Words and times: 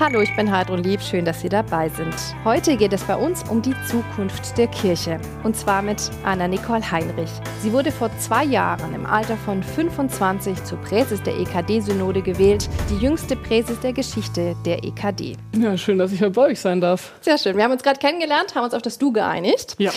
Hallo, 0.00 0.20
ich 0.20 0.36
bin 0.36 0.48
Heidrun 0.48 0.84
Lieb, 0.84 1.02
schön, 1.02 1.24
dass 1.24 1.40
Sie 1.40 1.48
dabei 1.48 1.88
sind. 1.88 2.14
Heute 2.44 2.76
geht 2.76 2.92
es 2.92 3.02
bei 3.02 3.16
uns 3.16 3.42
um 3.50 3.60
die 3.60 3.74
Zukunft 3.84 4.56
der 4.56 4.68
Kirche 4.68 5.18
und 5.42 5.56
zwar 5.56 5.82
mit 5.82 6.00
Anna-Nicole 6.22 6.88
Heinrich. 6.88 7.30
Sie 7.62 7.72
wurde 7.72 7.90
vor 7.90 8.08
zwei 8.20 8.44
Jahren 8.44 8.94
im 8.94 9.04
Alter 9.04 9.36
von 9.36 9.60
25 9.60 10.62
zur 10.62 10.78
Präses 10.82 11.20
der 11.24 11.36
EKD-Synode 11.40 12.22
gewählt, 12.22 12.68
die 12.88 13.04
jüngste 13.04 13.34
Präses 13.34 13.80
der 13.80 13.92
Geschichte 13.92 14.54
der 14.64 14.84
EKD. 14.84 15.36
Ja, 15.56 15.76
schön, 15.76 15.98
dass 15.98 16.12
ich 16.12 16.20
bei 16.20 16.42
euch 16.42 16.60
sein 16.60 16.80
darf. 16.80 17.14
Sehr 17.20 17.36
schön. 17.36 17.56
Wir 17.56 17.64
haben 17.64 17.72
uns 17.72 17.82
gerade 17.82 17.98
kennengelernt, 17.98 18.54
haben 18.54 18.66
uns 18.66 18.74
auf 18.74 18.82
das 18.82 18.98
Du 18.98 19.10
geeinigt. 19.10 19.74
Ja. 19.78 19.90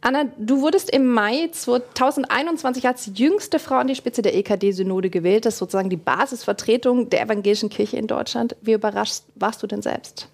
Anna, 0.00 0.24
du 0.38 0.60
wurdest 0.60 0.90
im 0.90 1.12
Mai 1.12 1.48
2021 1.50 2.86
als 2.86 3.10
jüngste 3.14 3.58
Frau 3.58 3.76
an 3.76 3.88
die 3.88 3.96
Spitze 3.96 4.22
der 4.22 4.36
EKD-Synode 4.36 5.10
gewählt. 5.10 5.44
Das 5.44 5.54
ist 5.54 5.58
sozusagen 5.58 5.90
die 5.90 5.96
Basisvertretung 5.96 7.10
der 7.10 7.22
evangelischen 7.22 7.68
Kirche 7.68 7.96
in 7.96 8.06
Deutschland. 8.06 8.56
Wie 8.60 8.72
überrascht 8.72 9.24
warst 9.34 9.62
du 9.62 9.66
denn 9.66 9.82
selbst? 9.82 10.28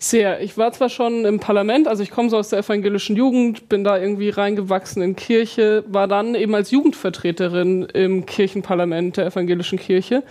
Sehr. 0.00 0.40
Ich 0.42 0.56
war 0.56 0.70
zwar 0.72 0.90
schon 0.90 1.24
im 1.24 1.40
Parlament, 1.40 1.88
also 1.88 2.02
ich 2.04 2.10
komme 2.10 2.30
so 2.30 2.36
aus 2.36 2.50
der 2.50 2.60
evangelischen 2.60 3.16
Jugend, 3.16 3.68
bin 3.68 3.82
da 3.82 3.98
irgendwie 3.98 4.28
reingewachsen 4.28 5.02
in 5.02 5.16
Kirche, 5.16 5.82
war 5.88 6.06
dann 6.06 6.36
eben 6.36 6.54
als 6.54 6.70
Jugendvertreterin 6.70 7.84
im 7.94 8.24
Kirchenparlament 8.24 9.16
der 9.16 9.26
evangelischen 9.26 9.78
Kirche 9.78 10.22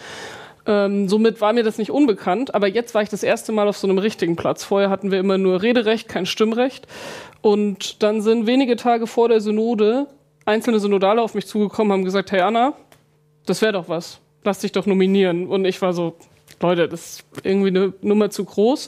ähm, 0.67 1.07
somit 1.07 1.39
war 1.39 1.53
mir 1.53 1.63
das 1.63 1.77
nicht 1.77 1.91
unbekannt, 1.91 2.53
aber 2.53 2.67
jetzt 2.67 2.93
war 2.93 3.01
ich 3.01 3.09
das 3.09 3.23
erste 3.23 3.53
Mal 3.53 3.69
auf 3.69 3.77
so 3.77 3.87
einem 3.87 3.97
richtigen 3.97 4.35
Platz. 4.35 4.65
Vorher 4.65 4.89
hatten 4.89 5.11
wir 5.11 5.19
immer 5.19 5.37
nur 5.37 5.61
Rederecht, 5.61 6.09
kein 6.09 6.25
Stimmrecht. 6.25 6.87
Und 7.41 8.03
dann 8.03 8.21
sind 8.21 8.47
wenige 8.47 8.75
Tage 8.75 9.07
vor 9.07 9.29
der 9.29 9.41
Synode 9.41 10.07
einzelne 10.47 10.79
Synodale 10.79 11.21
auf 11.21 11.35
mich 11.35 11.45
zugekommen, 11.45 11.91
haben 11.91 12.05
gesagt, 12.05 12.31
hey 12.31 12.41
Anna, 12.41 12.73
das 13.45 13.61
wäre 13.61 13.73
doch 13.73 13.89
was. 13.89 14.19
Lass 14.43 14.59
dich 14.59 14.71
doch 14.71 14.85
nominieren. 14.85 15.47
Und 15.47 15.65
ich 15.65 15.81
war 15.81 15.93
so, 15.93 16.15
Leute, 16.61 16.87
das 16.87 17.01
ist 17.01 17.25
irgendwie 17.43 17.67
eine 17.67 17.93
Nummer 18.01 18.29
zu 18.29 18.45
groß. 18.45 18.87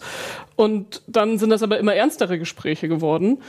Und 0.55 1.01
dann 1.07 1.37
sind 1.37 1.49
das 1.49 1.61
aber 1.61 1.77
immer 1.77 1.93
ernstere 1.93 2.39
Gespräche 2.39 2.87
geworden. 2.87 3.41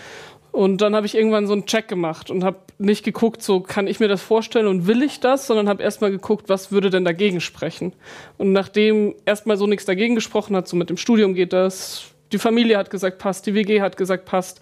Und 0.52 0.78
dann 0.80 0.96
habe 0.96 1.06
ich 1.06 1.14
irgendwann 1.14 1.46
so 1.46 1.52
einen 1.52 1.66
Check 1.66 1.86
gemacht 1.86 2.28
und 2.28 2.42
habe 2.42 2.58
nicht 2.78 3.04
geguckt, 3.04 3.40
so 3.40 3.60
kann 3.60 3.86
ich 3.86 4.00
mir 4.00 4.08
das 4.08 4.20
vorstellen 4.20 4.66
und 4.66 4.88
will 4.88 5.02
ich 5.02 5.20
das, 5.20 5.46
sondern 5.46 5.68
habe 5.68 5.80
erstmal 5.80 6.10
geguckt, 6.10 6.48
was 6.48 6.72
würde 6.72 6.90
denn 6.90 7.04
dagegen 7.04 7.40
sprechen. 7.40 7.92
Und 8.36 8.50
nachdem 8.52 9.14
erstmal 9.26 9.56
so 9.56 9.68
nichts 9.68 9.84
dagegen 9.84 10.16
gesprochen 10.16 10.56
hat, 10.56 10.66
so 10.66 10.76
mit 10.76 10.90
dem 10.90 10.96
Studium 10.96 11.34
geht 11.34 11.52
das, 11.52 12.06
die 12.32 12.38
Familie 12.38 12.76
hat 12.78 12.90
gesagt, 12.90 13.18
passt, 13.18 13.46
die 13.46 13.54
WG 13.54 13.80
hat 13.80 13.96
gesagt, 13.96 14.24
passt, 14.24 14.60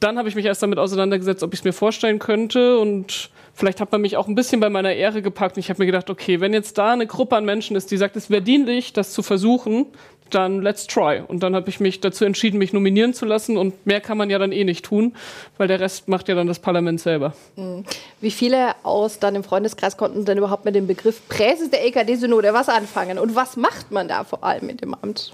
dann 0.00 0.16
habe 0.18 0.28
ich 0.28 0.34
mich 0.34 0.46
erst 0.46 0.62
damit 0.62 0.78
auseinandergesetzt, 0.78 1.42
ob 1.42 1.52
ich 1.52 1.60
es 1.60 1.64
mir 1.64 1.72
vorstellen 1.72 2.18
könnte 2.18 2.78
und 2.78 3.30
vielleicht 3.52 3.80
hat 3.80 3.92
man 3.92 4.00
mich 4.00 4.16
auch 4.16 4.28
ein 4.28 4.34
bisschen 4.34 4.60
bei 4.60 4.70
meiner 4.70 4.94
Ehre 4.94 5.20
gepackt 5.20 5.56
und 5.56 5.60
ich 5.60 5.68
habe 5.68 5.82
mir 5.82 5.86
gedacht, 5.86 6.08
okay, 6.08 6.40
wenn 6.40 6.54
jetzt 6.54 6.78
da 6.78 6.92
eine 6.92 7.06
Gruppe 7.06 7.36
an 7.36 7.44
Menschen 7.44 7.76
ist, 7.76 7.90
die 7.90 7.96
sagt, 7.96 8.16
es 8.16 8.30
wäre 8.30 8.42
dienlich, 8.42 8.92
das 8.92 9.12
zu 9.12 9.22
versuchen, 9.22 9.86
dann 10.34 10.62
let's 10.62 10.86
try. 10.86 11.22
Und 11.26 11.42
dann 11.42 11.54
habe 11.54 11.68
ich 11.68 11.80
mich 11.80 12.00
dazu 12.00 12.24
entschieden, 12.24 12.58
mich 12.58 12.72
nominieren 12.72 13.14
zu 13.14 13.26
lassen. 13.26 13.56
Und 13.56 13.86
mehr 13.86 14.00
kann 14.00 14.16
man 14.16 14.30
ja 14.30 14.38
dann 14.38 14.52
eh 14.52 14.64
nicht 14.64 14.84
tun, 14.84 15.14
weil 15.58 15.68
der 15.68 15.80
Rest 15.80 16.08
macht 16.08 16.28
ja 16.28 16.34
dann 16.34 16.46
das 16.46 16.58
Parlament 16.58 17.00
selber. 17.00 17.34
Mhm. 17.56 17.84
Wie 18.20 18.30
viele 18.30 18.74
aus 18.82 19.18
deinem 19.18 19.44
Freundeskreis 19.44 19.96
konnten 19.96 20.24
denn 20.24 20.38
überhaupt 20.38 20.64
mit 20.64 20.74
dem 20.74 20.86
Begriff 20.86 21.28
Präses 21.28 21.70
der 21.70 21.84
EKD-Synode 21.86 22.52
was 22.54 22.68
anfangen? 22.68 23.18
Und 23.18 23.34
was 23.34 23.56
macht 23.56 23.90
man 23.90 24.08
da 24.08 24.24
vor 24.24 24.44
allem 24.44 24.66
mit 24.66 24.82
dem 24.82 24.94
Amt? 24.94 25.32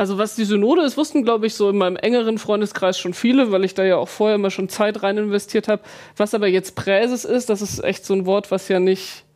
Also 0.00 0.16
was 0.16 0.34
die 0.34 0.46
Synode 0.46 0.80
ist, 0.80 0.96
wussten, 0.96 1.24
glaube 1.24 1.46
ich, 1.46 1.54
so 1.54 1.68
in 1.68 1.76
meinem 1.76 1.96
engeren 1.96 2.38
Freundeskreis 2.38 2.98
schon 2.98 3.12
viele, 3.12 3.52
weil 3.52 3.66
ich 3.66 3.74
da 3.74 3.84
ja 3.84 3.98
auch 3.98 4.08
vorher 4.08 4.36
immer 4.36 4.50
schon 4.50 4.70
Zeit 4.70 5.02
rein 5.02 5.18
investiert 5.18 5.68
habe. 5.68 5.82
Was 6.16 6.32
aber 6.32 6.46
jetzt 6.46 6.74
Präses 6.74 7.26
ist, 7.26 7.50
das 7.50 7.60
ist 7.60 7.84
echt 7.84 8.06
so 8.06 8.14
ein 8.14 8.24
Wort, 8.24 8.50
was 8.50 8.68
ja 8.68 8.80
nicht 8.80 9.26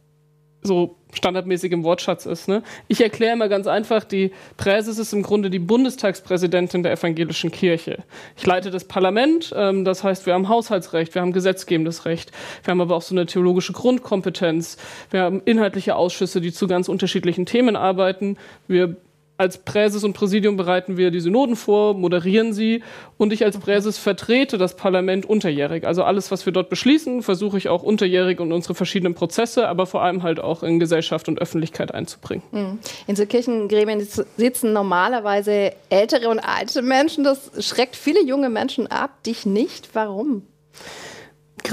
so 0.62 0.96
standardmäßig 1.12 1.70
im 1.72 1.84
Wortschatz 1.84 2.24
ist. 2.24 2.48
Ne? 2.48 2.62
Ich 2.88 3.02
erkläre 3.02 3.34
immer 3.34 3.50
ganz 3.50 3.66
einfach, 3.66 4.04
die 4.04 4.32
Präses 4.56 4.98
ist 4.98 5.12
im 5.12 5.22
Grunde 5.22 5.50
die 5.50 5.58
Bundestagspräsidentin 5.58 6.82
der 6.82 6.92
evangelischen 6.92 7.50
Kirche. 7.50 8.02
Ich 8.34 8.46
leite 8.46 8.70
das 8.70 8.84
Parlament, 8.84 9.52
ähm, 9.54 9.84
das 9.84 10.02
heißt, 10.02 10.24
wir 10.24 10.32
haben 10.32 10.48
Haushaltsrecht, 10.48 11.14
wir 11.14 11.20
haben 11.20 11.34
gesetzgebendes 11.34 12.06
Recht, 12.06 12.32
wir 12.62 12.70
haben 12.70 12.80
aber 12.80 12.96
auch 12.96 13.02
so 13.02 13.14
eine 13.14 13.26
theologische 13.26 13.74
Grundkompetenz, 13.74 14.78
wir 15.10 15.20
haben 15.20 15.42
inhaltliche 15.44 15.94
Ausschüsse, 15.94 16.40
die 16.40 16.54
zu 16.54 16.66
ganz 16.66 16.88
unterschiedlichen 16.88 17.44
Themen 17.44 17.76
arbeiten, 17.76 18.38
wir 18.66 18.96
als 19.36 19.58
Präses 19.58 20.04
und 20.04 20.12
Präsidium 20.12 20.56
bereiten 20.56 20.96
wir 20.96 21.10
die 21.10 21.20
Synoden 21.20 21.56
vor, 21.56 21.94
moderieren 21.94 22.52
sie 22.52 22.82
und 23.16 23.32
ich 23.32 23.44
als 23.44 23.58
Präses 23.58 23.98
vertrete 23.98 24.58
das 24.58 24.76
Parlament 24.76 25.26
unterjährig. 25.26 25.84
Also 25.84 26.04
alles, 26.04 26.30
was 26.30 26.46
wir 26.46 26.52
dort 26.52 26.70
beschließen, 26.70 27.22
versuche 27.22 27.58
ich 27.58 27.68
auch 27.68 27.82
unterjährig 27.82 28.38
und 28.38 28.52
unsere 28.52 28.74
verschiedenen 28.74 29.14
Prozesse, 29.14 29.68
aber 29.68 29.86
vor 29.86 30.02
allem 30.02 30.22
halt 30.22 30.38
auch 30.38 30.62
in 30.62 30.78
Gesellschaft 30.78 31.28
und 31.28 31.40
Öffentlichkeit 31.40 31.92
einzubringen. 31.92 32.44
Mhm. 32.52 32.78
In 33.08 33.16
so 33.16 33.26
Kirchengremien 33.26 34.06
sitzen 34.36 34.72
normalerweise 34.72 35.72
ältere 35.90 36.28
und 36.28 36.38
alte 36.38 36.82
Menschen. 36.82 37.24
Das 37.24 37.50
schreckt 37.58 37.96
viele 37.96 38.24
junge 38.24 38.50
Menschen 38.50 38.86
ab, 38.86 39.22
dich 39.24 39.46
nicht. 39.46 39.94
Warum? 39.94 40.42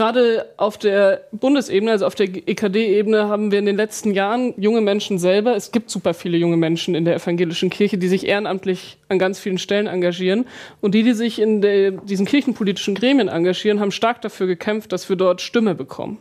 Gerade 0.01 0.47
auf 0.57 0.79
der 0.79 1.28
Bundesebene, 1.31 1.91
also 1.91 2.07
auf 2.07 2.16
der 2.16 2.25
EKD-Ebene, 2.25 3.28
haben 3.28 3.51
wir 3.51 3.59
in 3.59 3.67
den 3.67 3.75
letzten 3.75 4.16
Jahren 4.16 4.56
junge 4.57 4.81
Menschen 4.81 5.19
selber, 5.19 5.56
es 5.56 5.72
gibt 5.72 5.91
super 5.91 6.16
viele 6.16 6.39
junge 6.39 6.57
Menschen 6.57 6.95
in 6.95 7.06
der 7.06 7.13
evangelischen 7.17 7.69
Kirche, 7.69 8.00
die 8.00 8.07
sich 8.07 8.25
ehrenamtlich 8.25 8.97
an 9.09 9.19
ganz 9.19 9.38
vielen 9.38 9.59
Stellen 9.59 9.85
engagieren. 9.85 10.45
Und 10.81 10.95
die, 10.95 11.03
die 11.03 11.13
sich 11.13 11.39
in 11.39 11.62
der, 11.62 11.91
diesen 11.91 12.25
kirchenpolitischen 12.25 12.95
Gremien 12.95 13.28
engagieren, 13.28 13.79
haben 13.79 13.91
stark 13.91 14.23
dafür 14.23 14.47
gekämpft, 14.47 14.91
dass 14.91 15.07
wir 15.07 15.17
dort 15.17 15.39
Stimme 15.39 15.75
bekommen. 15.75 16.18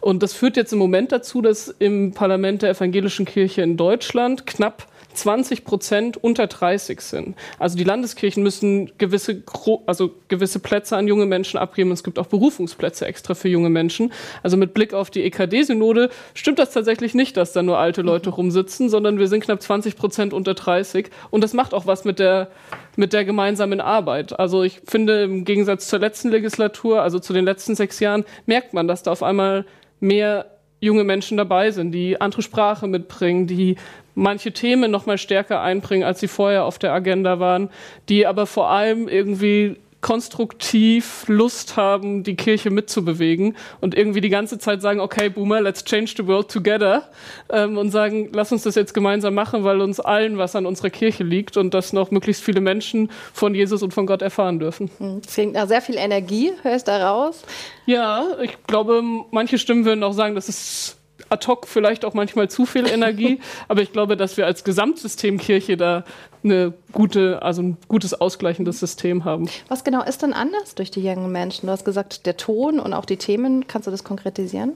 Und 0.00 0.24
das 0.24 0.32
führt 0.32 0.56
jetzt 0.56 0.72
im 0.72 0.80
Moment 0.80 1.12
dazu, 1.12 1.42
dass 1.42 1.68
im 1.78 2.14
Parlament 2.14 2.62
der 2.62 2.70
evangelischen 2.70 3.24
Kirche 3.24 3.62
in 3.62 3.76
Deutschland 3.76 4.46
knapp 4.48 4.88
20 5.14 5.64
Prozent 5.64 6.16
unter 6.22 6.46
30 6.46 7.00
sind. 7.00 7.36
Also 7.58 7.76
die 7.76 7.84
Landeskirchen 7.84 8.42
müssen 8.42 8.92
gewisse, 8.98 9.42
also 9.86 10.14
gewisse 10.28 10.58
Plätze 10.58 10.96
an 10.96 11.08
junge 11.08 11.26
Menschen 11.26 11.58
abgeben. 11.58 11.92
Es 11.92 12.04
gibt 12.04 12.18
auch 12.18 12.26
Berufungsplätze 12.26 13.06
extra 13.06 13.34
für 13.34 13.48
junge 13.48 13.70
Menschen. 13.70 14.12
Also 14.42 14.56
mit 14.56 14.74
Blick 14.74 14.94
auf 14.94 15.10
die 15.10 15.22
EKD-Synode 15.22 16.10
stimmt 16.34 16.58
das 16.58 16.72
tatsächlich 16.72 17.14
nicht, 17.14 17.36
dass 17.36 17.52
da 17.52 17.62
nur 17.62 17.78
alte 17.78 18.02
Leute 18.02 18.30
mhm. 18.30 18.34
rumsitzen, 18.34 18.88
sondern 18.88 19.18
wir 19.18 19.28
sind 19.28 19.44
knapp 19.44 19.62
20 19.62 19.96
Prozent 19.96 20.32
unter 20.32 20.54
30. 20.54 21.10
Und 21.30 21.42
das 21.42 21.52
macht 21.52 21.74
auch 21.74 21.86
was 21.86 22.04
mit 22.04 22.18
der, 22.18 22.48
mit 22.96 23.12
der 23.12 23.24
gemeinsamen 23.24 23.80
Arbeit. 23.80 24.38
Also 24.38 24.62
ich 24.62 24.80
finde, 24.86 25.24
im 25.24 25.44
Gegensatz 25.44 25.88
zur 25.88 25.98
letzten 25.98 26.30
Legislatur, 26.30 27.02
also 27.02 27.18
zu 27.18 27.32
den 27.32 27.44
letzten 27.44 27.74
sechs 27.74 28.00
Jahren, 28.00 28.24
merkt 28.46 28.74
man, 28.74 28.88
dass 28.88 29.02
da 29.02 29.12
auf 29.12 29.22
einmal 29.22 29.64
mehr 30.00 30.46
junge 30.82 31.04
Menschen 31.04 31.36
dabei 31.36 31.70
sind, 31.70 31.92
die 31.92 32.20
andere 32.20 32.42
Sprache 32.42 32.88
mitbringen, 32.88 33.46
die 33.46 33.76
manche 34.14 34.52
Themen 34.52 34.90
noch 34.90 35.06
mal 35.06 35.18
stärker 35.18 35.60
einbringen, 35.60 36.04
als 36.04 36.20
sie 36.20 36.28
vorher 36.28 36.64
auf 36.64 36.78
der 36.78 36.92
Agenda 36.92 37.40
waren, 37.40 37.70
die 38.08 38.26
aber 38.26 38.46
vor 38.46 38.70
allem 38.70 39.08
irgendwie 39.08 39.76
konstruktiv 40.02 41.24
Lust 41.28 41.76
haben, 41.76 42.24
die 42.24 42.34
Kirche 42.34 42.70
mitzubewegen 42.70 43.56
und 43.80 43.96
irgendwie 43.96 44.20
die 44.20 44.28
ganze 44.28 44.58
Zeit 44.58 44.82
sagen, 44.82 45.00
okay, 45.00 45.30
Boomer, 45.30 45.60
let's 45.60 45.84
change 45.84 46.14
the 46.16 46.26
world 46.26 46.50
together 46.50 47.08
ähm, 47.48 47.78
und 47.78 47.90
sagen, 47.92 48.30
lass 48.32 48.50
uns 48.50 48.64
das 48.64 48.74
jetzt 48.74 48.94
gemeinsam 48.94 49.34
machen, 49.34 49.62
weil 49.62 49.80
uns 49.80 50.00
allen 50.00 50.38
was 50.38 50.56
an 50.56 50.66
unserer 50.66 50.90
Kirche 50.90 51.22
liegt 51.22 51.56
und 51.56 51.72
dass 51.72 51.92
noch 51.92 52.10
möglichst 52.10 52.42
viele 52.42 52.60
Menschen 52.60 53.10
von 53.32 53.54
Jesus 53.54 53.82
und 53.82 53.94
von 53.94 54.06
Gott 54.06 54.22
erfahren 54.22 54.58
dürfen. 54.58 54.90
Hm, 54.98 55.20
das 55.22 55.34
klingt 55.34 55.54
nach 55.54 55.68
sehr 55.68 55.80
viel 55.80 55.96
Energie, 55.96 56.52
hörst 56.62 56.88
du 56.88 56.90
da 56.90 57.10
raus? 57.10 57.44
Ja, 57.86 58.26
ich 58.42 58.60
glaube, 58.66 59.02
manche 59.30 59.56
Stimmen 59.56 59.84
würden 59.84 60.02
auch 60.02 60.14
sagen, 60.14 60.34
das 60.34 60.48
ist 60.48 60.98
ad 61.32 61.46
hoc 61.46 61.66
vielleicht 61.66 62.04
auch 62.04 62.14
manchmal 62.14 62.48
zu 62.48 62.66
viel 62.66 62.86
Energie, 62.86 63.40
aber 63.68 63.82
ich 63.82 63.92
glaube, 63.92 64.16
dass 64.16 64.36
wir 64.36 64.46
als 64.46 64.64
Gesamtsystem 64.64 65.38
Kirche 65.38 65.76
da 65.76 66.04
eine 66.44 66.74
gute, 66.92 67.42
also 67.42 67.62
ein 67.62 67.78
gutes 67.88 68.14
ausgleichendes 68.14 68.78
System 68.78 69.24
haben. 69.24 69.48
Was 69.68 69.84
genau 69.84 70.02
ist 70.02 70.22
denn 70.22 70.32
anders 70.32 70.74
durch 70.74 70.90
die 70.90 71.00
jungen 71.00 71.32
Menschen? 71.32 71.66
Du 71.66 71.72
hast 71.72 71.84
gesagt, 71.84 72.26
der 72.26 72.36
Ton 72.36 72.78
und 72.78 72.92
auch 72.92 73.04
die 73.04 73.16
Themen. 73.16 73.66
Kannst 73.66 73.86
du 73.86 73.90
das 73.90 74.04
konkretisieren? 74.04 74.72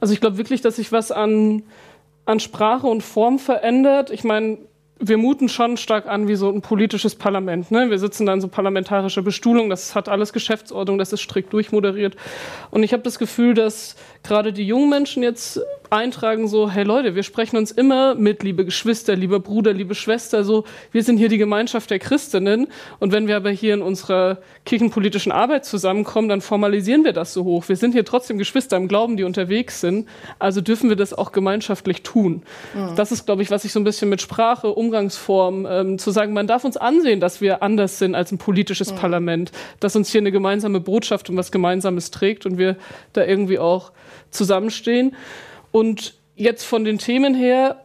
Also 0.00 0.14
ich 0.14 0.20
glaube 0.20 0.38
wirklich, 0.38 0.60
dass 0.60 0.76
sich 0.76 0.92
was 0.92 1.10
an, 1.10 1.62
an 2.26 2.38
Sprache 2.38 2.86
und 2.86 3.02
Form 3.02 3.38
verändert. 3.38 4.10
Ich 4.10 4.24
meine, 4.24 4.58
wir 5.00 5.16
muten 5.16 5.48
schon 5.48 5.76
stark 5.76 6.06
an 6.06 6.28
wie 6.28 6.34
so 6.34 6.50
ein 6.50 6.60
politisches 6.60 7.14
Parlament. 7.14 7.70
Ne? 7.70 7.90
Wir 7.90 7.98
sitzen 7.98 8.26
da 8.26 8.34
in 8.34 8.40
so 8.40 8.48
parlamentarischer 8.48 9.22
Bestuhlung, 9.22 9.70
das 9.70 9.94
hat 9.94 10.08
alles 10.08 10.32
Geschäftsordnung, 10.32 10.98
das 10.98 11.12
ist 11.12 11.20
strikt 11.20 11.52
durchmoderiert. 11.52 12.16
Und 12.70 12.82
ich 12.82 12.92
habe 12.92 13.02
das 13.02 13.18
Gefühl, 13.18 13.54
dass 13.54 13.96
gerade 14.22 14.52
die 14.52 14.66
jungen 14.66 14.90
Menschen 14.90 15.22
jetzt 15.22 15.60
eintragen 15.90 16.48
so, 16.48 16.70
hey 16.70 16.84
Leute, 16.84 17.14
wir 17.14 17.22
sprechen 17.22 17.56
uns 17.56 17.70
immer 17.70 18.14
mit, 18.14 18.42
liebe 18.42 18.64
Geschwister, 18.64 19.16
lieber 19.16 19.40
Bruder, 19.40 19.72
liebe 19.72 19.94
Schwester, 19.94 20.44
so, 20.44 20.64
wir 20.92 21.02
sind 21.02 21.18
hier 21.18 21.28
die 21.28 21.38
Gemeinschaft 21.38 21.90
der 21.90 21.98
Christinnen 21.98 22.68
und 22.98 23.12
wenn 23.12 23.28
wir 23.28 23.36
aber 23.36 23.50
hier 23.50 23.74
in 23.74 23.82
unserer 23.82 24.38
kirchenpolitischen 24.64 25.32
Arbeit 25.32 25.64
zusammenkommen, 25.64 26.28
dann 26.28 26.40
formalisieren 26.40 27.04
wir 27.04 27.12
das 27.12 27.32
so 27.32 27.44
hoch. 27.44 27.68
Wir 27.68 27.76
sind 27.76 27.92
hier 27.92 28.04
trotzdem 28.04 28.38
Geschwister 28.38 28.76
im 28.76 28.88
Glauben, 28.88 29.16
die 29.16 29.24
unterwegs 29.24 29.80
sind, 29.80 30.08
also 30.38 30.60
dürfen 30.60 30.88
wir 30.88 30.96
das 30.96 31.14
auch 31.14 31.32
gemeinschaftlich 31.32 32.02
tun. 32.02 32.42
Mhm. 32.74 32.94
Das 32.96 33.12
ist, 33.12 33.26
glaube 33.26 33.42
ich, 33.42 33.50
was 33.50 33.64
ich 33.64 33.72
so 33.72 33.80
ein 33.80 33.84
bisschen 33.84 34.08
mit 34.08 34.20
Sprache, 34.20 34.68
Umgangsform, 34.68 35.66
ähm, 35.68 35.98
zu 35.98 36.10
sagen, 36.10 36.32
man 36.32 36.46
darf 36.46 36.64
uns 36.64 36.76
ansehen, 36.76 37.20
dass 37.20 37.40
wir 37.40 37.62
anders 37.62 37.98
sind 37.98 38.14
als 38.14 38.32
ein 38.32 38.38
politisches 38.38 38.92
mhm. 38.92 38.96
Parlament, 38.96 39.52
dass 39.80 39.96
uns 39.96 40.10
hier 40.10 40.20
eine 40.20 40.32
gemeinsame 40.32 40.80
Botschaft 40.80 41.30
und 41.30 41.36
was 41.36 41.52
Gemeinsames 41.52 42.10
trägt 42.10 42.46
und 42.46 42.58
wir 42.58 42.76
da 43.12 43.24
irgendwie 43.24 43.58
auch 43.58 43.92
zusammenstehen. 44.30 45.16
Und 45.70 46.14
jetzt 46.34 46.64
von 46.64 46.84
den 46.84 46.98
Themen 46.98 47.34
her 47.34 47.84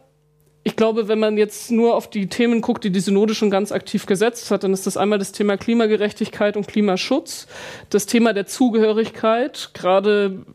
ich 0.66 0.76
glaube, 0.76 1.08
wenn 1.08 1.18
man 1.18 1.36
jetzt 1.36 1.70
nur 1.70 1.94
auf 1.94 2.08
die 2.08 2.26
Themen 2.26 2.62
guckt, 2.62 2.84
die 2.84 2.90
die 2.90 3.00
Synode 3.00 3.34
schon 3.34 3.50
ganz 3.50 3.70
aktiv 3.70 4.06
gesetzt 4.06 4.50
hat, 4.50 4.64
dann 4.64 4.72
ist 4.72 4.86
das 4.86 4.96
einmal 4.96 5.18
das 5.18 5.30
Thema 5.30 5.58
Klimagerechtigkeit 5.58 6.56
und 6.56 6.66
Klimaschutz, 6.66 7.46
das 7.90 8.06
Thema 8.06 8.32
der 8.32 8.46
Zugehörigkeit, 8.46 9.70
gerade 9.74 10.46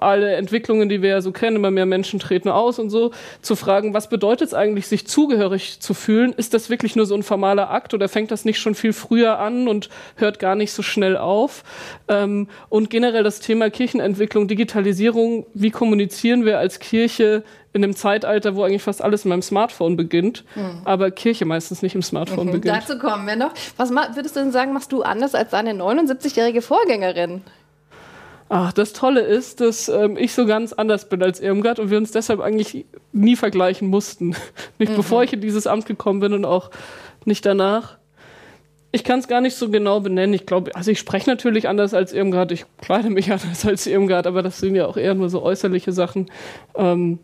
alle 0.00 0.34
Entwicklungen, 0.34 0.88
die 0.88 1.02
wir 1.02 1.10
ja 1.10 1.20
so 1.20 1.32
kennen, 1.32 1.56
immer 1.56 1.70
mehr 1.70 1.86
Menschen 1.86 2.20
treten 2.20 2.48
aus 2.48 2.78
und 2.78 2.90
so, 2.90 3.12
zu 3.42 3.56
fragen, 3.56 3.94
was 3.94 4.08
bedeutet 4.08 4.48
es 4.48 4.54
eigentlich, 4.54 4.86
sich 4.86 5.06
zugehörig 5.06 5.80
zu 5.80 5.94
fühlen? 5.94 6.32
Ist 6.32 6.54
das 6.54 6.70
wirklich 6.70 6.96
nur 6.96 7.06
so 7.06 7.14
ein 7.14 7.22
formaler 7.22 7.70
Akt 7.70 7.94
oder 7.94 8.08
fängt 8.08 8.30
das 8.30 8.44
nicht 8.44 8.58
schon 8.58 8.74
viel 8.74 8.92
früher 8.92 9.38
an 9.38 9.68
und 9.68 9.88
hört 10.16 10.38
gar 10.38 10.54
nicht 10.54 10.72
so 10.72 10.82
schnell 10.82 11.16
auf? 11.16 11.64
Ähm, 12.08 12.48
und 12.68 12.90
generell 12.90 13.22
das 13.22 13.40
Thema 13.40 13.70
Kirchenentwicklung, 13.70 14.48
Digitalisierung, 14.48 15.46
wie 15.54 15.70
kommunizieren 15.70 16.44
wir 16.44 16.58
als 16.58 16.78
Kirche 16.78 17.44
in 17.76 17.84
einem 17.84 17.94
Zeitalter, 17.94 18.56
wo 18.56 18.64
eigentlich 18.64 18.82
fast 18.82 19.02
alles 19.02 19.24
in 19.24 19.28
meinem 19.28 19.42
Smartphone 19.42 19.96
beginnt, 19.96 20.44
mhm. 20.54 20.80
aber 20.84 21.10
Kirche 21.10 21.44
meistens 21.44 21.82
nicht 21.82 21.94
im 21.94 22.02
Smartphone 22.02 22.48
mhm. 22.48 22.52
beginnt. 22.52 22.76
Dazu 22.76 22.98
kommen 22.98 23.26
wir 23.26 23.36
noch. 23.36 23.52
Was 23.76 23.90
würdest 23.90 24.34
du 24.34 24.40
denn 24.40 24.50
sagen, 24.50 24.72
machst 24.72 24.90
du 24.92 25.02
anders 25.02 25.34
als 25.34 25.50
deine 25.50 25.72
79-jährige 25.72 26.62
Vorgängerin? 26.62 27.42
Ach, 28.48 28.72
das 28.72 28.92
Tolle 28.92 29.20
ist, 29.20 29.60
dass 29.60 29.88
ähm, 29.88 30.16
ich 30.16 30.32
so 30.32 30.46
ganz 30.46 30.72
anders 30.72 31.08
bin 31.08 31.22
als 31.22 31.40
Irmgard 31.40 31.80
und 31.80 31.90
wir 31.90 31.98
uns 31.98 32.12
deshalb 32.12 32.40
eigentlich 32.40 32.86
nie 33.12 33.34
vergleichen 33.34 33.88
mussten. 33.88 34.36
nicht 34.78 34.92
mhm. 34.92 34.96
bevor 34.96 35.24
ich 35.24 35.32
in 35.32 35.40
dieses 35.40 35.66
Amt 35.66 35.86
gekommen 35.86 36.20
bin 36.20 36.32
und 36.32 36.44
auch 36.44 36.70
nicht 37.24 37.44
danach. 37.44 37.98
Ich 38.92 39.02
kann 39.02 39.18
es 39.18 39.26
gar 39.26 39.40
nicht 39.40 39.56
so 39.56 39.68
genau 39.68 40.00
benennen. 40.00 40.32
Ich 40.32 40.46
glaube, 40.46 40.74
also 40.76 40.92
ich 40.92 40.98
spreche 41.00 41.28
natürlich 41.28 41.68
anders 41.68 41.92
als 41.92 42.12
Irmgard, 42.12 42.52
ich 42.52 42.64
kleide 42.80 43.10
mich 43.10 43.32
anders 43.32 43.66
als 43.66 43.86
Irmgard, 43.86 44.26
aber 44.28 44.42
das 44.42 44.58
sind 44.58 44.76
ja 44.76 44.86
auch 44.86 44.96
eher 44.96 45.14
nur 45.14 45.28
so 45.28 45.42
äußerliche 45.42 45.92
Sachen. 45.92 46.26
Ähm, 46.76 47.18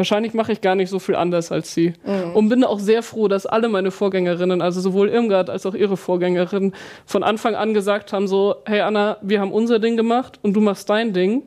Wahrscheinlich 0.00 0.32
mache 0.32 0.52
ich 0.52 0.62
gar 0.62 0.76
nicht 0.76 0.88
so 0.88 0.98
viel 0.98 1.14
anders 1.14 1.52
als 1.52 1.74
sie. 1.74 1.92
Mhm. 2.06 2.34
Und 2.34 2.48
bin 2.48 2.64
auch 2.64 2.78
sehr 2.78 3.02
froh, 3.02 3.28
dass 3.28 3.44
alle 3.44 3.68
meine 3.68 3.90
Vorgängerinnen, 3.90 4.62
also 4.62 4.80
sowohl 4.80 5.10
Irmgard 5.10 5.50
als 5.50 5.66
auch 5.66 5.74
ihre 5.74 5.98
Vorgängerinnen, 5.98 6.72
von 7.04 7.22
Anfang 7.22 7.54
an 7.54 7.74
gesagt 7.74 8.14
haben: 8.14 8.26
so, 8.26 8.56
hey 8.64 8.80
Anna, 8.80 9.18
wir 9.20 9.42
haben 9.42 9.52
unser 9.52 9.78
Ding 9.78 9.98
gemacht 9.98 10.38
und 10.40 10.54
du 10.54 10.62
machst 10.62 10.88
dein 10.88 11.12
Ding 11.12 11.42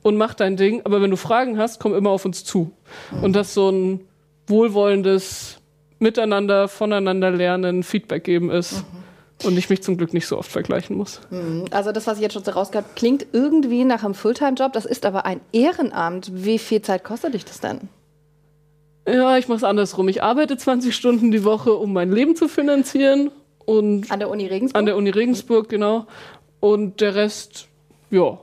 und 0.00 0.16
mach 0.16 0.32
dein 0.32 0.56
Ding. 0.56 0.80
Aber 0.84 1.02
wenn 1.02 1.10
du 1.10 1.18
Fragen 1.18 1.58
hast, 1.58 1.78
komm 1.78 1.94
immer 1.94 2.08
auf 2.08 2.24
uns 2.24 2.42
zu. 2.42 2.70
Mhm. 3.10 3.22
Und 3.22 3.36
das 3.36 3.52
so 3.52 3.68
ein 3.68 4.00
wohlwollendes 4.46 5.60
Miteinander, 5.98 6.68
voneinander 6.68 7.30
lernen, 7.30 7.82
Feedback 7.82 8.24
geben 8.24 8.50
ist. 8.50 8.78
Mhm. 8.78 8.99
Und 9.42 9.56
ich 9.56 9.70
mich 9.70 9.82
zum 9.82 9.96
Glück 9.96 10.12
nicht 10.12 10.26
so 10.26 10.36
oft 10.36 10.50
vergleichen 10.50 10.96
muss. 10.96 11.20
Mhm. 11.30 11.64
Also 11.70 11.92
das, 11.92 12.06
was 12.06 12.18
ich 12.18 12.22
jetzt 12.22 12.34
schon 12.34 12.44
so 12.44 12.50
rausgehört 12.50 12.96
klingt 12.96 13.26
irgendwie 13.32 13.84
nach 13.84 14.04
einem 14.04 14.14
Fulltime-Job. 14.14 14.72
Das 14.72 14.84
ist 14.84 15.06
aber 15.06 15.24
ein 15.24 15.40
Ehrenamt. 15.52 16.30
Wie 16.34 16.58
viel 16.58 16.82
Zeit 16.82 17.04
kostet 17.04 17.34
dich 17.34 17.44
das 17.44 17.60
denn? 17.60 17.88
Ja, 19.08 19.38
ich 19.38 19.48
mache 19.48 19.58
es 19.58 19.64
andersrum. 19.64 20.08
Ich 20.08 20.22
arbeite 20.22 20.56
20 20.56 20.94
Stunden 20.94 21.30
die 21.30 21.44
Woche, 21.44 21.72
um 21.72 21.92
mein 21.92 22.12
Leben 22.12 22.36
zu 22.36 22.48
finanzieren. 22.48 23.30
Und 23.64 24.10
an 24.10 24.18
der 24.18 24.30
Uni 24.30 24.46
Regensburg? 24.46 24.78
An 24.78 24.86
der 24.86 24.96
Uni 24.96 25.10
Regensburg, 25.10 25.68
genau. 25.68 26.06
Und 26.60 27.00
der 27.00 27.14
Rest, 27.14 27.68
ja. 28.10 28.38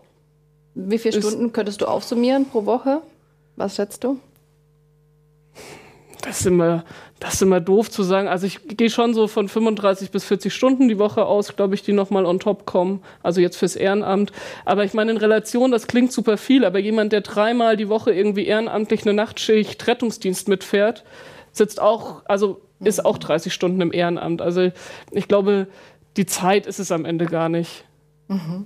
Wie 0.73 0.97
viele 0.97 1.21
Stunden 1.21 1.53
könntest 1.53 1.81
du 1.81 1.85
aufsummieren 1.85 2.45
pro 2.45 2.65
Woche? 2.65 3.01
Was 3.55 3.75
schätzt 3.75 4.03
du? 4.03 4.19
Das 6.27 6.41
ist 6.41 6.45
immer, 6.45 6.83
das 7.21 7.35
ist 7.35 7.41
immer 7.41 7.61
doof 7.61 7.89
zu 7.89 8.03
sagen. 8.03 8.27
Also 8.27 8.47
ich 8.47 8.59
gehe 8.67 8.89
schon 8.89 9.13
so 9.13 9.29
von 9.29 9.47
35 9.47 10.11
bis 10.11 10.25
40 10.25 10.53
Stunden 10.53 10.89
die 10.89 10.99
Woche 10.99 11.25
aus, 11.25 11.55
glaube 11.55 11.73
ich, 11.73 11.83
die 11.83 11.93
nochmal 11.93 12.25
on 12.25 12.41
top 12.41 12.65
kommen. 12.65 13.01
Also 13.23 13.39
jetzt 13.39 13.55
fürs 13.55 13.77
Ehrenamt. 13.77 14.33
Aber 14.65 14.83
ich 14.83 14.93
meine, 14.93 15.11
in 15.11 15.17
Relation, 15.17 15.71
das 15.71 15.87
klingt 15.87 16.11
super 16.11 16.37
viel, 16.37 16.65
aber 16.65 16.79
jemand, 16.79 17.13
der 17.13 17.21
dreimal 17.21 17.77
die 17.77 17.87
Woche 17.87 18.11
irgendwie 18.11 18.45
ehrenamtlich 18.45 19.03
eine 19.03 19.13
Nachtschicht 19.13 19.87
Rettungsdienst 19.87 20.49
mitfährt, 20.49 21.05
sitzt 21.53 21.81
auch, 21.81 22.23
also 22.25 22.59
ist 22.81 23.05
auch 23.05 23.17
30 23.17 23.53
Stunden 23.53 23.79
im 23.79 23.93
Ehrenamt. 23.93 24.41
Also 24.41 24.69
ich 25.11 25.29
glaube, 25.29 25.67
die 26.17 26.25
Zeit 26.25 26.67
ist 26.67 26.79
es 26.79 26.91
am 26.91 27.05
Ende 27.05 27.25
gar 27.25 27.47
nicht. 27.47 27.85
Mhm. 28.27 28.65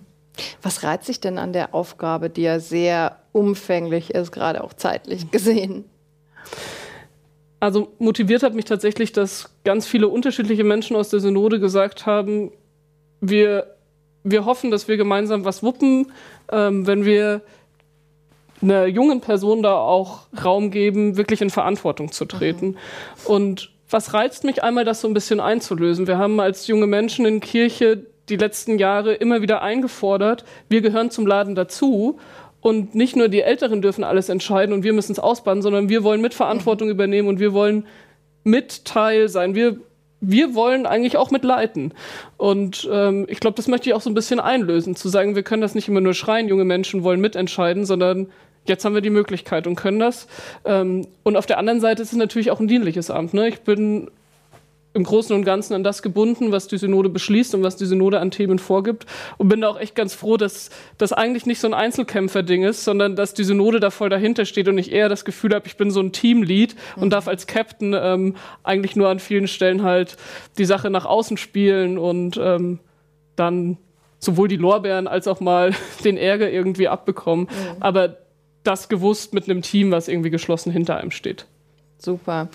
Was 0.64 0.82
reizt 0.82 1.06
sich 1.06 1.20
denn 1.20 1.38
an 1.38 1.54
der 1.54 1.76
Aufgabe, 1.76 2.32
die 2.32 2.42
ja 2.42 2.60
sehr 2.60 3.20
umfänglich 3.34 4.16
ist, 4.16 4.32
gerade 4.32 4.64
auch 4.64 4.74
zeitlich 4.74 5.30
gesehen? 5.30 5.86
Also 7.62 7.94
motiviert 8.00 8.42
hat 8.42 8.56
mich 8.56 8.66
tatsächlich, 8.66 9.12
dass 9.12 9.52
ganz 9.64 9.86
viele 9.86 10.08
unterschiedliche 10.08 10.64
Menschen 10.64 10.96
aus 10.96 11.10
der 11.10 11.20
Synode 11.20 11.60
gesagt 11.60 12.08
haben, 12.08 12.52
wir, 13.22 13.76
wir 14.24 14.46
hoffen, 14.46 14.72
dass 14.72 14.88
wir 14.88 14.98
gemeinsam 14.98 15.46
was 15.46 15.62
wuppen, 15.62 16.12
ähm, 16.52 16.88
wenn 16.88 17.06
wir 17.06 17.42
einer 18.64 18.88
jungen 18.88 19.22
Person 19.22 19.62
da 19.62 19.76
auch 19.76 20.22
Raum 20.44 20.72
geben, 20.72 21.18
wirklich 21.18 21.40
in 21.40 21.52
Verantwortung 21.52 22.12
zu 22.12 22.26
treten. 22.26 22.70
Mhm. 22.70 22.76
Und 23.26 23.72
was 23.92 24.16
reizt 24.16 24.44
mich 24.44 24.64
einmal, 24.64 24.84
das 24.84 25.02
so 25.02 25.08
ein 25.08 25.14
bisschen 25.14 25.40
einzulösen? 25.40 26.08
Wir 26.08 26.18
haben 26.18 26.40
als 26.40 26.66
junge 26.66 26.88
Menschen 26.88 27.28
in 27.28 27.42
Kirche 27.42 28.08
die 28.28 28.38
letzten 28.38 28.80
Jahre 28.80 29.14
immer 29.14 29.44
wieder 29.44 29.62
eingefordert, 29.62 30.46
wir 30.68 30.82
gehören 30.82 31.12
zum 31.12 31.28
Laden 31.28 31.54
dazu 31.54 32.18
und 32.62 32.96
nicht 32.96 33.16
nur 33.16 33.28
die 33.28 33.42
Älteren 33.42 33.82
dürfen 33.82 34.04
alles 34.04 34.30
entscheiden 34.30 34.74
und 34.74 34.84
wir 34.84 34.94
müssen 34.94 35.12
es 35.12 35.20
ausbannen, 35.20 35.62
sondern 35.62 35.90
wir 35.90 36.04
wollen 36.04 36.22
Mitverantwortung 36.22 36.88
mhm. 36.88 36.94
übernehmen 36.94 37.28
und 37.28 37.40
wir 37.40 37.54
wollen 37.54 37.86
mit 38.44 38.86
Teil 38.86 39.30
sein. 39.30 39.56
Wir, 39.56 39.78
wir 40.20 40.54
wollen 40.56 40.86
eigentlich 40.86 41.18
auch 41.18 41.32
mitleiten. 41.32 41.94
Und 42.38 42.88
ähm, 42.92 43.26
ich 43.28 43.40
glaube, 43.40 43.56
das 43.56 43.68
möchte 43.68 43.90
ich 43.90 43.96
auch 43.96 44.02
so 44.02 44.10
ein 44.10 44.16
bisschen 44.16 44.40
einlösen, 44.40 44.96
zu 44.96 45.10
sagen, 45.10 45.36
wir 45.36 45.44
können 45.44 45.62
das 45.62 45.76
nicht 45.76 45.88
immer 45.88 46.02
nur 46.02 46.14
schreien, 46.14 46.48
junge 46.48 46.66
Menschen 46.66 47.04
wollen 47.04 47.20
mitentscheiden, 47.20 47.86
sondern 47.86 48.28
jetzt 48.66 48.86
haben 48.86 48.94
wir 48.94 49.02
die 49.02 49.10
Möglichkeit 49.10 49.66
und 49.66 49.76
können 49.76 50.00
das. 50.00 50.28
Ähm, 50.64 51.08
und 51.24 51.38
auf 51.38 51.48
der 51.48 51.58
anderen 51.58 51.82
Seite 51.82 52.04
ist 52.04 52.12
es 52.12 52.18
natürlich 52.18 52.52
auch 52.52 52.60
ein 52.60 52.68
dienliches 52.68 53.10
Amt. 53.10 53.34
Ne? 53.34 53.48
Ich 53.48 53.62
bin 53.62 54.10
im 54.94 55.04
Großen 55.04 55.36
und 55.36 55.46
Ganzen 55.46 55.74
an 55.74 55.84
das 55.84 56.02
gebunden, 56.02 56.52
was 56.52 56.68
die 56.68 56.78
Synode 56.78 57.10
beschließt 57.10 57.56
und 57.56 57.64
was 57.64 57.78
die 57.78 57.86
Synode 57.86 58.20
an 58.20 58.32
Themen 58.32 58.60
vorgibt. 58.60 59.06
Und 59.38 59.48
bin 59.48 59.62
da 59.62 59.70
auch 59.70 59.80
echt 59.80 59.96
ganz 59.96 60.14
froh, 60.14 60.38
dass 60.38 60.70
das 60.98 61.14
eigentlich 61.14 61.46
nicht 61.46 61.60
so 61.60 61.68
ein 61.68 61.74
Einzelkämpfer-Ding 61.74 62.64
ist, 62.64 62.84
sondern 62.84 63.16
dass 63.16 63.34
die 63.34 63.44
Synode 63.44 63.80
da 63.80 63.90
voll 63.90 64.10
dahinter 64.10 64.46
steht 64.46 64.68
und 64.68 64.78
ich 64.78 64.92
eher 64.92 65.08
das 65.08 65.24
Gefühl 65.24 65.54
habe, 65.56 65.68
ich 65.68 65.78
bin 65.78 65.92
so 65.92 66.02
ein 66.02 66.12
Teamlead 66.12 66.76
und 66.98 67.12
darf 67.12 67.28
als 67.28 67.48
Captain 67.48 67.96
ähm, 67.98 68.36
eigentlich 68.64 68.96
nur 68.96 69.08
an 69.08 69.20
vielen 69.20 69.48
Stellen 69.48 69.84
halt 69.84 70.18
die 70.58 70.66
Sache 70.66 70.90
nach 70.90 71.06
außen 71.06 71.38
spielen 71.38 71.98
und 71.98 72.38
ähm, 72.42 72.80
dann 73.36 73.78
sowohl 74.20 74.48
die 74.48 74.58
Lorbeeren 74.58 75.08
als 75.08 75.28
auch 75.28 75.40
mal 75.40 75.72
den 76.04 76.18
Ärger 76.18 76.52
irgendwie 76.52 76.88
abbekommen. 76.88 77.46
Mhm. 77.46 77.82
Aber 77.82 78.18
das 78.64 78.90
gewusst 78.90 79.34
mit 79.34 79.50
einem 79.50 79.62
Team, 79.62 79.92
was 79.92 80.08
irgendwie 80.08 80.30
geschlossen 80.30 80.72
hinter 80.72 80.98
einem 80.98 81.12
steht. 81.12 81.48
Super. 82.04 82.50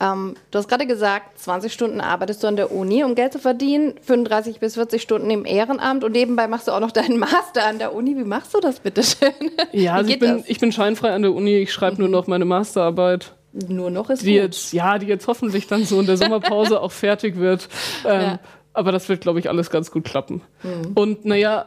Ähm, 0.00 0.34
du 0.50 0.58
hast 0.58 0.68
gerade 0.68 0.86
gesagt, 0.86 1.38
20 1.38 1.72
Stunden 1.72 2.00
arbeitest 2.00 2.42
du 2.42 2.46
an 2.46 2.56
der 2.56 2.72
Uni, 2.72 3.04
um 3.04 3.14
Geld 3.14 3.32
zu 3.32 3.38
verdienen, 3.38 3.94
35 4.00 4.58
bis 4.58 4.74
40 4.74 5.02
Stunden 5.02 5.30
im 5.30 5.44
Ehrenamt 5.44 6.02
und 6.02 6.12
nebenbei 6.12 6.48
machst 6.48 6.68
du 6.68 6.72
auch 6.72 6.80
noch 6.80 6.92
deinen 6.92 7.18
Master 7.18 7.66
an 7.66 7.78
der 7.78 7.94
Uni. 7.94 8.16
Wie 8.16 8.24
machst 8.24 8.54
du 8.54 8.60
das 8.60 8.80
bitte 8.80 9.02
schön? 9.02 9.32
Ja, 9.72 9.94
also 9.94 10.10
ich, 10.10 10.18
bin, 10.18 10.44
ich 10.46 10.60
bin 10.60 10.72
scheinfrei 10.72 11.12
an 11.12 11.22
der 11.22 11.34
Uni, 11.34 11.56
ich 11.58 11.72
schreibe 11.72 11.96
mhm. 11.96 12.00
nur 12.00 12.08
noch 12.08 12.26
meine 12.26 12.46
Masterarbeit. 12.46 13.34
Nur 13.52 13.90
noch 13.90 14.10
ist 14.10 14.22
die 14.22 14.32
gut. 14.32 14.42
Jetzt, 14.42 14.72
ja, 14.72 14.98
die 14.98 15.06
jetzt 15.06 15.26
hoffentlich 15.28 15.66
dann 15.66 15.84
so 15.84 16.00
in 16.00 16.06
der 16.06 16.16
Sommerpause 16.16 16.80
auch 16.82 16.92
fertig 16.92 17.36
wird. 17.36 17.68
Ähm, 18.04 18.20
ja. 18.20 18.38
Aber 18.72 18.92
das 18.92 19.08
wird, 19.08 19.22
glaube 19.22 19.38
ich, 19.40 19.48
alles 19.48 19.70
ganz 19.70 19.90
gut 19.90 20.04
klappen. 20.04 20.42
Mhm. 20.62 20.92
Und 20.94 21.24
naja, 21.24 21.66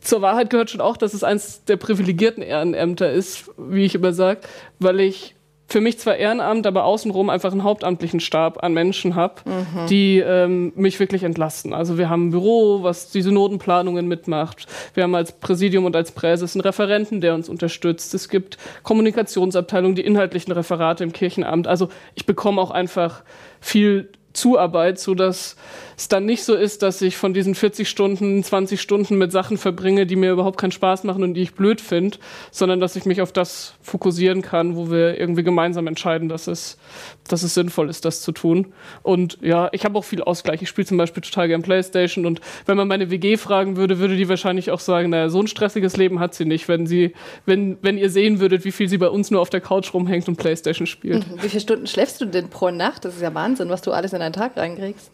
zur 0.00 0.22
Wahrheit 0.22 0.50
gehört 0.50 0.70
schon 0.70 0.80
auch, 0.80 0.96
dass 0.96 1.14
es 1.14 1.24
eins 1.24 1.64
der 1.64 1.76
privilegierten 1.76 2.42
Ehrenämter 2.42 3.10
ist, 3.12 3.50
wie 3.56 3.84
ich 3.84 3.94
immer 3.94 4.12
sage, 4.12 4.40
weil 4.78 5.00
ich 5.00 5.34
für 5.70 5.80
mich 5.80 5.98
zwar 5.98 6.16
Ehrenamt, 6.16 6.66
aber 6.66 6.84
außenrum 6.84 7.30
einfach 7.30 7.52
einen 7.52 7.62
hauptamtlichen 7.62 8.18
Stab 8.18 8.62
an 8.62 8.74
Menschen 8.74 9.14
habe, 9.14 9.36
mhm. 9.44 9.86
die 9.88 10.18
ähm, 10.18 10.72
mich 10.74 10.98
wirklich 10.98 11.22
entlasten. 11.22 11.72
Also 11.72 11.96
wir 11.96 12.10
haben 12.10 12.26
ein 12.26 12.30
Büro, 12.30 12.82
was 12.82 13.10
diese 13.10 13.30
Notenplanungen 13.30 14.08
mitmacht. 14.08 14.66
Wir 14.94 15.04
haben 15.04 15.14
als 15.14 15.32
Präsidium 15.32 15.84
und 15.84 15.94
als 15.94 16.10
Präses 16.10 16.56
einen 16.56 16.62
Referenten, 16.62 17.20
der 17.20 17.34
uns 17.34 17.48
unterstützt. 17.48 18.14
Es 18.14 18.28
gibt 18.28 18.58
Kommunikationsabteilungen, 18.82 19.94
die 19.94 20.04
inhaltlichen 20.04 20.52
Referate 20.52 21.04
im 21.04 21.12
Kirchenamt. 21.12 21.68
Also 21.68 21.88
ich 22.16 22.26
bekomme 22.26 22.60
auch 22.60 22.72
einfach 22.72 23.22
viel 23.60 24.08
Zuarbeit, 24.32 24.98
sodass 24.98 25.56
es 25.96 26.08
dann 26.08 26.24
nicht 26.24 26.44
so 26.44 26.54
ist, 26.54 26.82
dass 26.82 27.02
ich 27.02 27.16
von 27.16 27.34
diesen 27.34 27.54
40 27.54 27.88
Stunden 27.88 28.42
20 28.42 28.80
Stunden 28.80 29.18
mit 29.18 29.32
Sachen 29.32 29.58
verbringe, 29.58 30.06
die 30.06 30.16
mir 30.16 30.32
überhaupt 30.32 30.58
keinen 30.58 30.72
Spaß 30.72 31.04
machen 31.04 31.22
und 31.22 31.34
die 31.34 31.42
ich 31.42 31.54
blöd 31.54 31.80
finde, 31.80 32.16
sondern 32.50 32.80
dass 32.80 32.96
ich 32.96 33.04
mich 33.04 33.20
auf 33.20 33.32
das 33.32 33.74
fokussieren 33.82 34.40
kann, 34.40 34.76
wo 34.76 34.90
wir 34.90 35.20
irgendwie 35.20 35.42
gemeinsam 35.42 35.86
entscheiden, 35.86 36.28
dass 36.28 36.46
es, 36.46 36.78
dass 37.28 37.42
es 37.42 37.54
sinnvoll 37.54 37.90
ist, 37.90 38.04
das 38.04 38.22
zu 38.22 38.32
tun. 38.32 38.72
Und 39.02 39.38
ja, 39.42 39.68
ich 39.72 39.84
habe 39.84 39.98
auch 39.98 40.04
viel 40.04 40.22
Ausgleich. 40.22 40.62
Ich 40.62 40.68
spiele 40.68 40.86
zum 40.86 40.96
Beispiel 40.96 41.22
total 41.22 41.48
gern 41.48 41.62
Playstation 41.62 42.24
und 42.24 42.40
wenn 42.66 42.76
man 42.76 42.88
meine 42.88 43.10
WG 43.10 43.36
fragen 43.36 43.76
würde, 43.76 43.98
würde 43.98 44.16
die 44.16 44.28
wahrscheinlich 44.28 44.70
auch 44.70 44.80
sagen, 44.80 45.10
naja, 45.10 45.28
so 45.28 45.40
ein 45.40 45.48
stressiges 45.48 45.96
Leben 45.96 46.18
hat 46.20 46.34
sie 46.34 46.46
nicht, 46.46 46.68
wenn 46.68 46.86
sie, 46.86 47.12
wenn, 47.44 47.76
wenn 47.82 47.98
ihr 47.98 48.08
sehen 48.08 48.40
würdet, 48.40 48.64
wie 48.64 48.72
viel 48.72 48.88
sie 48.88 48.98
bei 48.98 49.08
uns 49.08 49.30
nur 49.30 49.40
auf 49.40 49.50
der 49.50 49.60
Couch 49.60 49.92
rumhängt 49.92 50.28
und 50.28 50.36
Playstation 50.36 50.86
spielt. 50.86 51.28
Mhm. 51.28 51.42
Wie 51.42 51.48
viele 51.48 51.60
Stunden 51.60 51.86
schläfst 51.86 52.20
du 52.20 52.24
denn 52.24 52.48
pro 52.48 52.70
Nacht? 52.70 53.04
Das 53.04 53.16
ist 53.16 53.22
ja 53.22 53.34
Wahnsinn, 53.34 53.68
was 53.68 53.82
du 53.82 53.92
alles 53.92 54.12
in 54.12 54.19
einen 54.22 54.32
Tag 54.32 54.56
reinkriegst. 54.56 55.10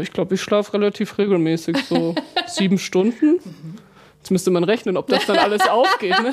Ich 0.00 0.12
glaube, 0.12 0.36
ich 0.36 0.40
schlafe 0.40 0.74
relativ 0.74 1.18
regelmäßig, 1.18 1.76
so 1.88 2.14
sieben 2.46 2.78
Stunden. 2.78 3.40
Mhm. 3.44 3.74
Jetzt 4.22 4.30
müsste 4.30 4.52
man 4.52 4.62
rechnen, 4.62 4.96
ob 4.96 5.08
das 5.08 5.26
dann 5.26 5.36
alles 5.38 5.68
aufgeht. 5.68 6.14
Ne? 6.22 6.32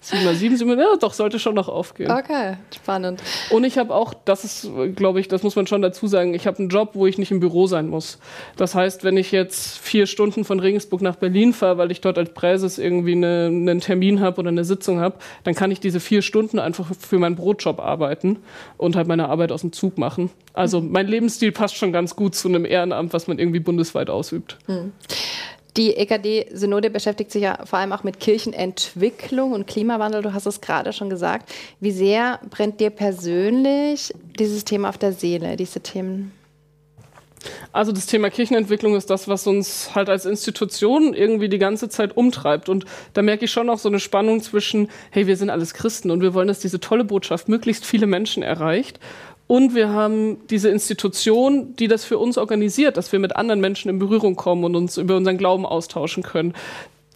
7 0.00 0.24
mal 0.24 0.34
7, 0.34 0.56
7 0.56 0.78
ja, 0.78 0.96
doch, 0.98 1.12
sollte 1.12 1.38
schon 1.38 1.54
noch 1.54 1.68
aufgehen. 1.68 2.10
Okay, 2.10 2.56
spannend. 2.74 3.22
Und 3.50 3.64
ich 3.64 3.76
habe 3.76 3.94
auch, 3.94 4.14
das 4.24 4.44
ist, 4.44 4.70
glaube 4.96 5.20
ich, 5.20 5.28
das 5.28 5.42
muss 5.42 5.54
man 5.54 5.66
schon 5.66 5.82
dazu 5.82 6.06
sagen, 6.06 6.32
ich 6.32 6.46
habe 6.46 6.58
einen 6.58 6.70
Job, 6.70 6.92
wo 6.94 7.06
ich 7.06 7.18
nicht 7.18 7.30
im 7.30 7.40
Büro 7.40 7.66
sein 7.66 7.90
muss. 7.90 8.18
Das 8.56 8.74
heißt, 8.74 9.04
wenn 9.04 9.18
ich 9.18 9.30
jetzt 9.30 9.76
vier 9.76 10.06
Stunden 10.06 10.46
von 10.46 10.58
Regensburg 10.58 11.02
nach 11.02 11.16
Berlin 11.16 11.52
fahre, 11.52 11.76
weil 11.76 11.90
ich 11.90 12.00
dort 12.00 12.16
als 12.16 12.32
Präses 12.32 12.78
irgendwie 12.78 13.12
eine, 13.12 13.48
einen 13.48 13.80
Termin 13.80 14.20
habe 14.20 14.40
oder 14.40 14.48
eine 14.48 14.64
Sitzung 14.64 15.00
habe, 15.00 15.16
dann 15.44 15.54
kann 15.54 15.70
ich 15.70 15.80
diese 15.80 16.00
vier 16.00 16.22
Stunden 16.22 16.58
einfach 16.58 16.86
für 16.98 17.18
meinen 17.18 17.36
Brotjob 17.36 17.78
arbeiten 17.78 18.38
und 18.78 18.96
halt 18.96 19.06
meine 19.06 19.28
Arbeit 19.28 19.52
aus 19.52 19.60
dem 19.60 19.72
Zug 19.72 19.98
machen. 19.98 20.30
Also 20.54 20.80
mein 20.80 21.06
Lebensstil 21.06 21.52
passt 21.52 21.76
schon 21.76 21.92
ganz 21.92 22.16
gut 22.16 22.34
zu 22.34 22.48
einem 22.48 22.64
Ehrenamt, 22.64 23.12
was 23.12 23.26
man 23.26 23.38
irgendwie 23.38 23.60
bundesweit 23.60 24.08
ausübt. 24.08 24.56
Hm. 24.64 24.92
Die 25.78 25.96
EKD-Synode 25.96 26.90
beschäftigt 26.90 27.30
sich 27.30 27.42
ja 27.42 27.64
vor 27.64 27.78
allem 27.78 27.92
auch 27.92 28.02
mit 28.02 28.18
Kirchenentwicklung 28.18 29.52
und 29.52 29.68
Klimawandel. 29.68 30.22
Du 30.22 30.34
hast 30.34 30.46
es 30.46 30.60
gerade 30.60 30.92
schon 30.92 31.08
gesagt. 31.08 31.52
Wie 31.78 31.92
sehr 31.92 32.40
brennt 32.50 32.80
dir 32.80 32.90
persönlich 32.90 34.12
dieses 34.40 34.64
Thema 34.64 34.88
auf 34.88 34.98
der 34.98 35.12
Seele, 35.12 35.56
diese 35.56 35.78
Themen? 35.78 36.32
Also 37.72 37.92
das 37.92 38.06
Thema 38.06 38.28
Kirchenentwicklung 38.28 38.96
ist 38.96 39.08
das, 39.10 39.28
was 39.28 39.46
uns 39.46 39.94
halt 39.94 40.08
als 40.08 40.24
Institution 40.24 41.14
irgendwie 41.14 41.48
die 41.48 41.58
ganze 41.58 41.88
Zeit 41.88 42.16
umtreibt. 42.16 42.68
Und 42.68 42.84
da 43.12 43.22
merke 43.22 43.44
ich 43.44 43.52
schon 43.52 43.70
auch 43.70 43.78
so 43.78 43.88
eine 43.88 44.00
Spannung 44.00 44.42
zwischen, 44.42 44.88
hey, 45.10 45.28
wir 45.28 45.36
sind 45.36 45.48
alles 45.48 45.74
Christen 45.74 46.10
und 46.10 46.20
wir 46.20 46.34
wollen, 46.34 46.48
dass 46.48 46.58
diese 46.58 46.80
tolle 46.80 47.04
Botschaft 47.04 47.48
möglichst 47.48 47.86
viele 47.86 48.08
Menschen 48.08 48.42
erreicht. 48.42 48.98
Und 49.48 49.74
wir 49.74 49.88
haben 49.88 50.46
diese 50.48 50.68
Institution, 50.68 51.74
die 51.74 51.88
das 51.88 52.04
für 52.04 52.18
uns 52.18 52.36
organisiert, 52.36 52.98
dass 52.98 53.10
wir 53.12 53.18
mit 53.18 53.34
anderen 53.34 53.60
Menschen 53.60 53.88
in 53.88 53.98
Berührung 53.98 54.36
kommen 54.36 54.62
und 54.62 54.76
uns 54.76 54.98
über 54.98 55.16
unseren 55.16 55.38
Glauben 55.38 55.64
austauschen 55.64 56.22
können. 56.22 56.52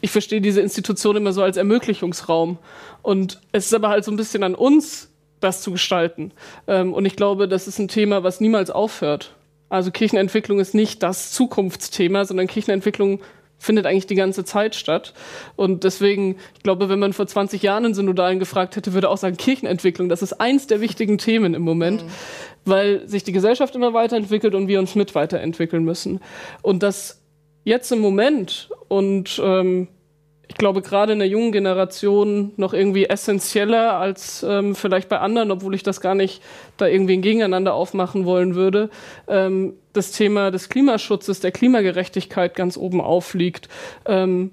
Ich 0.01 0.11
verstehe 0.11 0.41
diese 0.41 0.63
Institution 0.63 1.15
immer 1.15 1.35
so 1.35 1.43
als 1.43 1.59
Ermöglichungsraum. 1.59 2.59
Und 3.03 3.39
es 3.53 3.67
ist 3.67 3.75
aber 3.75 3.91
halt 3.91 4.05
so 4.05 4.11
ein 4.11 4.17
bisschen 4.17 4.43
an 4.45 4.55
uns, 4.55 5.11
das 5.41 5.61
zu 5.61 5.73
gestalten. 5.73 6.33
Ähm, 6.67 6.95
und 6.95 7.05
ich 7.05 7.17
glaube, 7.17 7.49
das 7.49 7.69
ist 7.69 7.79
ein 7.79 7.89
Thema, 7.89 8.25
was 8.25 8.41
niemals 8.41 8.71
aufhört. 8.71 9.35
Also 9.69 9.91
Kirchenentwicklung 9.91 10.59
ist 10.59 10.75
nicht 10.75 11.03
das 11.03 11.33
Zukunftsthema, 11.33 12.25
sondern 12.25 12.47
Kirchenentwicklung 12.47 13.21
findet 13.63 13.87
eigentlich 13.87 14.09
die 14.09 14.17
ganze 14.17 14.45
Zeit 14.45 14.75
statt. 14.75 15.15
Und 15.55 15.85
deswegen, 15.85 16.37
ich 16.57 16.65
glaube, 16.65 16.89
wenn 16.89 16.99
man 16.99 17.13
vor 17.13 17.29
20 17.29 17.63
Jahren 17.63 17.85
einen 17.85 17.95
Synodalen 17.95 18.41
gefragt 18.41 18.75
hätte, 18.75 18.93
würde 18.93 19.09
auch 19.09 19.17
sagen, 19.17 19.37
Kirchenentwicklung, 19.37 20.09
das 20.09 20.21
ist 20.21 20.35
eins 20.41 20.67
der 20.67 20.81
wichtigen 20.81 21.17
Themen 21.17 21.55
im 21.55 21.63
Moment, 21.63 22.03
mhm. 22.03 22.09
weil 22.65 23.09
sich 23.09 23.23
die 23.23 23.31
Gesellschaft 23.31 23.77
immer 23.77 23.95
weiterentwickelt 23.95 24.57
und 24.57 24.67
wir 24.67 24.81
uns 24.81 24.97
mit 24.97 25.15
weiterentwickeln 25.15 25.85
müssen. 25.85 26.19
Und 26.63 26.83
das 26.83 27.23
jetzt 27.63 27.93
im 27.93 28.01
Moment 28.01 28.69
und 28.89 29.41
ähm, 29.43 29.87
ich 30.53 30.59
glaube, 30.59 30.83
gerade 30.83 31.15
in 31.15 31.19
der 31.19 31.29
jungen 31.29 31.51
Generation 31.51 32.53
noch 32.59 32.75
irgendwie 32.75 33.07
essentieller 33.07 33.95
als 33.95 34.45
ähm, 34.47 34.75
vielleicht 34.75 35.09
bei 35.09 35.19
anderen, 35.19 35.51
obwohl 35.51 35.75
ich 35.75 35.83
das 35.83 36.03
gar 36.03 36.15
nicht 36.15 36.43
da 36.77 36.87
irgendwie 36.87 37.15
ein 37.15 37.23
Gegeneinander 37.23 37.73
aufmachen 37.73 38.27
wollen 38.27 38.55
würde, 38.55 38.91
ähm, 39.29 39.73
das 39.95 40.13
Thema 40.13 40.51
des 40.51 40.69
Klimaschutzes, 40.69 41.41
der 41.41 41.53
Klimagerechtigkeit 41.53 42.55
ganz 42.55 42.77
oben 42.77 43.01
aufliegt. 43.01 43.71
Ähm, 44.05 44.51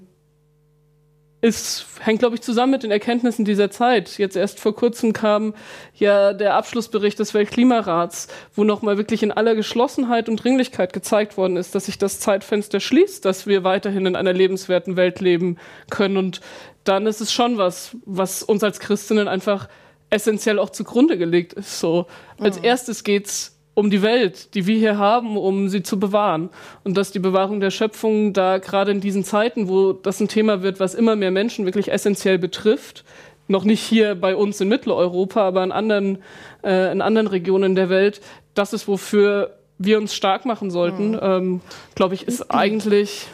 es 1.42 1.86
hängt, 2.00 2.18
glaube 2.18 2.34
ich, 2.34 2.42
zusammen 2.42 2.72
mit 2.72 2.82
den 2.82 2.90
Erkenntnissen 2.90 3.44
dieser 3.44 3.70
Zeit. 3.70 4.18
Jetzt 4.18 4.36
erst 4.36 4.60
vor 4.60 4.74
kurzem 4.74 5.12
kam 5.12 5.54
ja 5.94 6.34
der 6.34 6.54
Abschlussbericht 6.54 7.18
des 7.18 7.32
Weltklimarats, 7.32 8.28
wo 8.54 8.64
nochmal 8.64 8.98
wirklich 8.98 9.22
in 9.22 9.32
aller 9.32 9.54
Geschlossenheit 9.54 10.28
und 10.28 10.36
Dringlichkeit 10.36 10.92
gezeigt 10.92 11.38
worden 11.38 11.56
ist, 11.56 11.74
dass 11.74 11.86
sich 11.86 11.96
das 11.96 12.20
Zeitfenster 12.20 12.78
schließt, 12.78 13.24
dass 13.24 13.46
wir 13.46 13.64
weiterhin 13.64 14.04
in 14.04 14.16
einer 14.16 14.34
lebenswerten 14.34 14.96
Welt 14.96 15.20
leben 15.20 15.56
können. 15.88 16.18
Und 16.18 16.42
dann 16.84 17.06
ist 17.06 17.22
es 17.22 17.32
schon 17.32 17.56
was, 17.56 17.96
was 18.04 18.42
uns 18.42 18.62
als 18.62 18.78
Christinnen 18.78 19.26
einfach 19.26 19.68
essentiell 20.10 20.58
auch 20.58 20.70
zugrunde 20.70 21.16
gelegt 21.16 21.54
ist. 21.54 21.80
So, 21.80 22.06
als 22.38 22.58
mhm. 22.58 22.64
erstes 22.64 23.02
geht's 23.02 23.59
um 23.80 23.90
die 23.90 24.02
Welt, 24.02 24.54
die 24.54 24.66
wir 24.66 24.76
hier 24.76 24.98
haben, 24.98 25.36
um 25.36 25.68
sie 25.68 25.82
zu 25.82 25.98
bewahren. 25.98 26.50
Und 26.84 26.96
dass 26.96 27.10
die 27.10 27.18
Bewahrung 27.18 27.60
der 27.60 27.70
Schöpfung 27.70 28.32
da 28.32 28.58
gerade 28.58 28.92
in 28.92 29.00
diesen 29.00 29.24
Zeiten, 29.24 29.68
wo 29.68 29.92
das 29.92 30.20
ein 30.20 30.28
Thema 30.28 30.62
wird, 30.62 30.78
was 30.78 30.94
immer 30.94 31.16
mehr 31.16 31.30
Menschen 31.30 31.64
wirklich 31.64 31.90
essentiell 31.90 32.38
betrifft, 32.38 33.04
noch 33.48 33.64
nicht 33.64 33.80
hier 33.80 34.14
bei 34.14 34.36
uns 34.36 34.60
in 34.60 34.68
Mitteleuropa, 34.68 35.48
aber 35.48 35.64
in 35.64 35.72
anderen, 35.72 36.18
äh, 36.62 36.92
in 36.92 37.00
anderen 37.00 37.26
Regionen 37.26 37.74
der 37.74 37.88
Welt, 37.88 38.20
das 38.54 38.72
ist, 38.72 38.86
wofür 38.86 39.56
wir 39.78 39.98
uns 39.98 40.14
stark 40.14 40.44
machen 40.44 40.70
sollten, 40.70 41.12
mhm. 41.12 41.20
ähm, 41.22 41.60
glaube 41.94 42.14
ich, 42.14 42.28
ist 42.28 42.50
eigentlich 42.50 43.26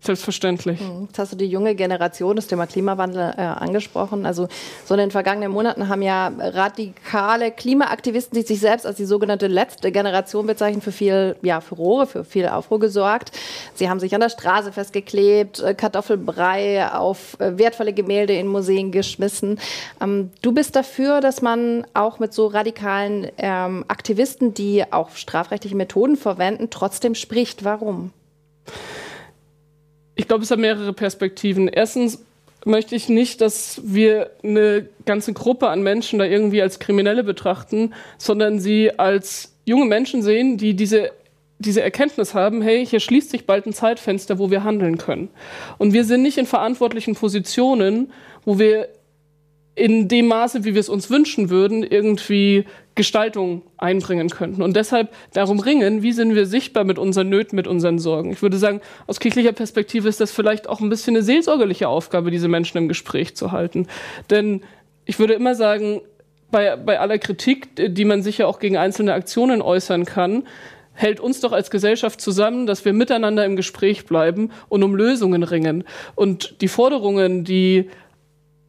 Selbstverständlich. 0.00 0.78
Hm, 0.78 1.06
jetzt 1.08 1.18
hast 1.18 1.32
du 1.32 1.36
die 1.36 1.46
junge 1.46 1.74
Generation, 1.74 2.36
das 2.36 2.46
Thema 2.46 2.66
Klimawandel 2.66 3.34
äh, 3.36 3.40
angesprochen. 3.40 4.24
Also 4.24 4.46
so 4.84 4.94
in 4.94 5.00
den 5.00 5.10
vergangenen 5.10 5.50
Monaten 5.50 5.88
haben 5.88 6.02
ja 6.02 6.30
radikale 6.38 7.50
Klimaaktivisten, 7.50 8.38
die 8.38 8.46
sich 8.46 8.60
selbst 8.60 8.86
als 8.86 8.98
die 8.98 9.04
sogenannte 9.04 9.48
letzte 9.48 9.90
Generation 9.90 10.46
bezeichnen, 10.46 10.80
für 10.80 10.92
viel 10.92 11.36
ja, 11.42 11.60
Furore, 11.60 12.06
für 12.06 12.24
viel 12.24 12.46
Aufruhr 12.46 12.78
gesorgt. 12.78 13.32
Sie 13.74 13.88
haben 13.88 13.98
sich 13.98 14.14
an 14.14 14.20
der 14.20 14.28
Straße 14.28 14.70
festgeklebt, 14.70 15.60
äh, 15.60 15.74
Kartoffelbrei 15.74 16.92
auf 16.92 17.40
äh, 17.40 17.58
wertvolle 17.58 17.92
Gemälde 17.92 18.34
in 18.34 18.46
Museen 18.46 18.92
geschmissen. 18.92 19.58
Ähm, 20.00 20.30
du 20.42 20.52
bist 20.52 20.76
dafür, 20.76 21.20
dass 21.20 21.42
man 21.42 21.84
auch 21.94 22.20
mit 22.20 22.32
so 22.32 22.46
radikalen 22.46 23.28
ähm, 23.38 23.84
Aktivisten, 23.88 24.54
die 24.54 24.84
auch 24.92 25.10
strafrechtliche 25.16 25.74
Methoden 25.74 26.16
verwenden, 26.16 26.68
trotzdem 26.70 27.14
spricht. 27.14 27.64
Warum? 27.64 28.12
Ich 30.16 30.26
glaube, 30.26 30.42
es 30.42 30.50
hat 30.50 30.58
mehrere 30.58 30.92
Perspektiven. 30.92 31.68
Erstens 31.68 32.24
möchte 32.64 32.96
ich 32.96 33.08
nicht, 33.08 33.40
dass 33.40 33.80
wir 33.84 34.30
eine 34.42 34.88
ganze 35.04 35.32
Gruppe 35.32 35.68
an 35.68 35.82
Menschen 35.82 36.18
da 36.18 36.24
irgendwie 36.24 36.62
als 36.62 36.80
Kriminelle 36.80 37.22
betrachten, 37.22 37.94
sondern 38.18 38.58
sie 38.58 38.98
als 38.98 39.54
junge 39.64 39.84
Menschen 39.84 40.22
sehen, 40.22 40.56
die 40.56 40.74
diese 40.74 41.12
diese 41.58 41.82
Erkenntnis 41.82 42.34
haben, 42.34 42.60
hey, 42.60 42.84
hier 42.84 43.00
schließt 43.00 43.30
sich 43.30 43.46
bald 43.46 43.66
ein 43.66 43.72
Zeitfenster, 43.72 44.38
wo 44.38 44.50
wir 44.50 44.62
handeln 44.64 44.98
können. 44.98 45.30
Und 45.78 45.92
wir 45.92 46.04
sind 46.04 46.22
nicht 46.22 46.38
in 46.38 46.46
verantwortlichen 46.46 47.14
Positionen, 47.14 48.12
wo 48.44 48.58
wir 48.58 48.88
in 49.76 50.08
dem 50.08 50.26
Maße, 50.26 50.64
wie 50.64 50.74
wir 50.74 50.80
es 50.80 50.88
uns 50.88 51.10
wünschen 51.10 51.50
würden, 51.50 51.84
irgendwie 51.84 52.64
Gestaltung 52.94 53.60
einbringen 53.76 54.30
könnten. 54.30 54.62
Und 54.62 54.74
deshalb 54.74 55.12
darum 55.34 55.60
ringen, 55.60 56.02
wie 56.02 56.12
sind 56.12 56.34
wir 56.34 56.46
sichtbar 56.46 56.84
mit 56.84 56.98
unseren 56.98 57.28
Nöten, 57.28 57.54
mit 57.56 57.66
unseren 57.68 57.98
Sorgen. 57.98 58.32
Ich 58.32 58.40
würde 58.40 58.56
sagen, 58.56 58.80
aus 59.06 59.20
kirchlicher 59.20 59.52
Perspektive 59.52 60.08
ist 60.08 60.18
das 60.18 60.32
vielleicht 60.32 60.66
auch 60.66 60.80
ein 60.80 60.88
bisschen 60.88 61.14
eine 61.14 61.22
seelsorgerliche 61.22 61.88
Aufgabe, 61.88 62.30
diese 62.30 62.48
Menschen 62.48 62.78
im 62.78 62.88
Gespräch 62.88 63.36
zu 63.36 63.52
halten. 63.52 63.86
Denn 64.30 64.62
ich 65.04 65.18
würde 65.18 65.34
immer 65.34 65.54
sagen, 65.54 66.00
bei, 66.50 66.74
bei 66.76 66.98
aller 66.98 67.18
Kritik, 67.18 67.68
die 67.76 68.04
man 68.06 68.22
sicher 68.22 68.48
auch 68.48 68.60
gegen 68.60 68.78
einzelne 68.78 69.12
Aktionen 69.12 69.60
äußern 69.60 70.06
kann, 70.06 70.44
hält 70.94 71.20
uns 71.20 71.40
doch 71.40 71.52
als 71.52 71.70
Gesellschaft 71.70 72.22
zusammen, 72.22 72.66
dass 72.66 72.86
wir 72.86 72.94
miteinander 72.94 73.44
im 73.44 73.56
Gespräch 73.56 74.06
bleiben 74.06 74.50
und 74.70 74.82
um 74.82 74.94
Lösungen 74.94 75.42
ringen. 75.42 75.84
Und 76.14 76.62
die 76.62 76.68
Forderungen, 76.68 77.44
die 77.44 77.90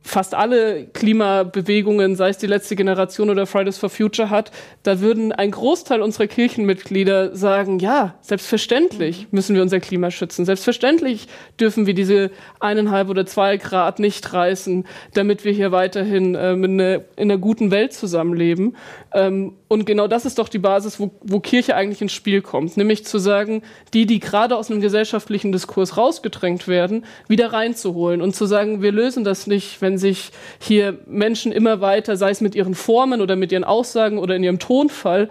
fast 0.08 0.34
alle 0.34 0.86
Klimabewegungen, 0.88 2.16
sei 2.16 2.30
es 2.30 2.38
die 2.38 2.48
letzte 2.48 2.76
Generation 2.76 3.30
oder 3.30 3.46
Fridays 3.46 3.78
for 3.78 3.90
Future 3.90 4.30
hat, 4.30 4.52
da 4.84 5.02
würden 5.02 5.32
ein 5.32 5.52
Großteil 5.52 6.02
unserer 6.02 6.28
Kirchenmitglieder 6.28 7.36
sagen, 7.36 7.80
ja, 7.80 8.16
selbstverständlich 8.22 9.28
müssen 9.32 9.56
wir 9.56 9.62
unser 9.62 9.80
Klima 9.80 10.10
schützen. 10.10 10.46
Selbstverständlich 10.46 11.28
dürfen 11.60 11.86
wir 11.86 11.94
diese 11.94 12.32
eineinhalb 12.60 13.10
oder 13.10 13.26
zwei 13.26 13.58
Grad 13.58 14.00
nicht 14.00 14.34
reißen, 14.34 14.86
damit 15.14 15.44
wir 15.44 15.52
hier 15.52 15.72
weiterhin 15.72 16.36
ähm, 16.40 16.64
in, 16.64 16.72
eine, 16.80 17.06
in, 17.16 17.30
einer 17.30 17.38
guten 17.38 17.72
Welt 17.72 17.94
zusammenleben. 17.94 18.78
Ähm, 19.14 19.54
und 19.68 19.86
genau 19.86 20.08
das 20.08 20.26
ist 20.26 20.40
doch 20.40 20.48
die 20.48 20.60
Basis, 20.60 21.00
wo, 21.00 21.12
wo 21.22 21.42
Kirche 21.42 21.76
eigentlich 21.76 22.02
ins 22.02 22.14
Spiel 22.14 22.42
kommt. 22.42 22.78
Nämlich 22.78 23.06
zu 23.06 23.18
sagen, 23.20 23.62
die, 23.94 24.06
die 24.06 24.20
gerade 24.20 24.56
aus 24.56 24.72
einem 24.72 24.80
gesellschaftlichen 24.80 25.52
Diskurs 25.52 25.98
rausgedrängt 25.98 26.68
werden, 26.68 27.04
wieder 27.28 27.52
reinzuholen 27.52 28.22
und 28.22 28.36
zu 28.36 28.46
sagen, 28.46 28.82
wir 28.82 28.94
lösen 28.94 29.26
das 29.26 29.48
nicht, 29.48 29.82
wenn 29.82 29.97
sich 29.98 30.32
hier 30.60 30.98
Menschen 31.06 31.52
immer 31.52 31.82
weiter, 31.82 32.18
sei 32.18 32.30
es 32.30 32.42
mit 32.42 32.56
ihren 32.56 32.76
Formen 32.76 33.22
oder 33.22 33.36
mit 33.36 33.52
ihren 33.52 33.64
Aussagen 33.64 34.18
oder 34.18 34.36
in 34.36 34.44
ihrem 34.44 34.60
Tonfall, 34.60 35.30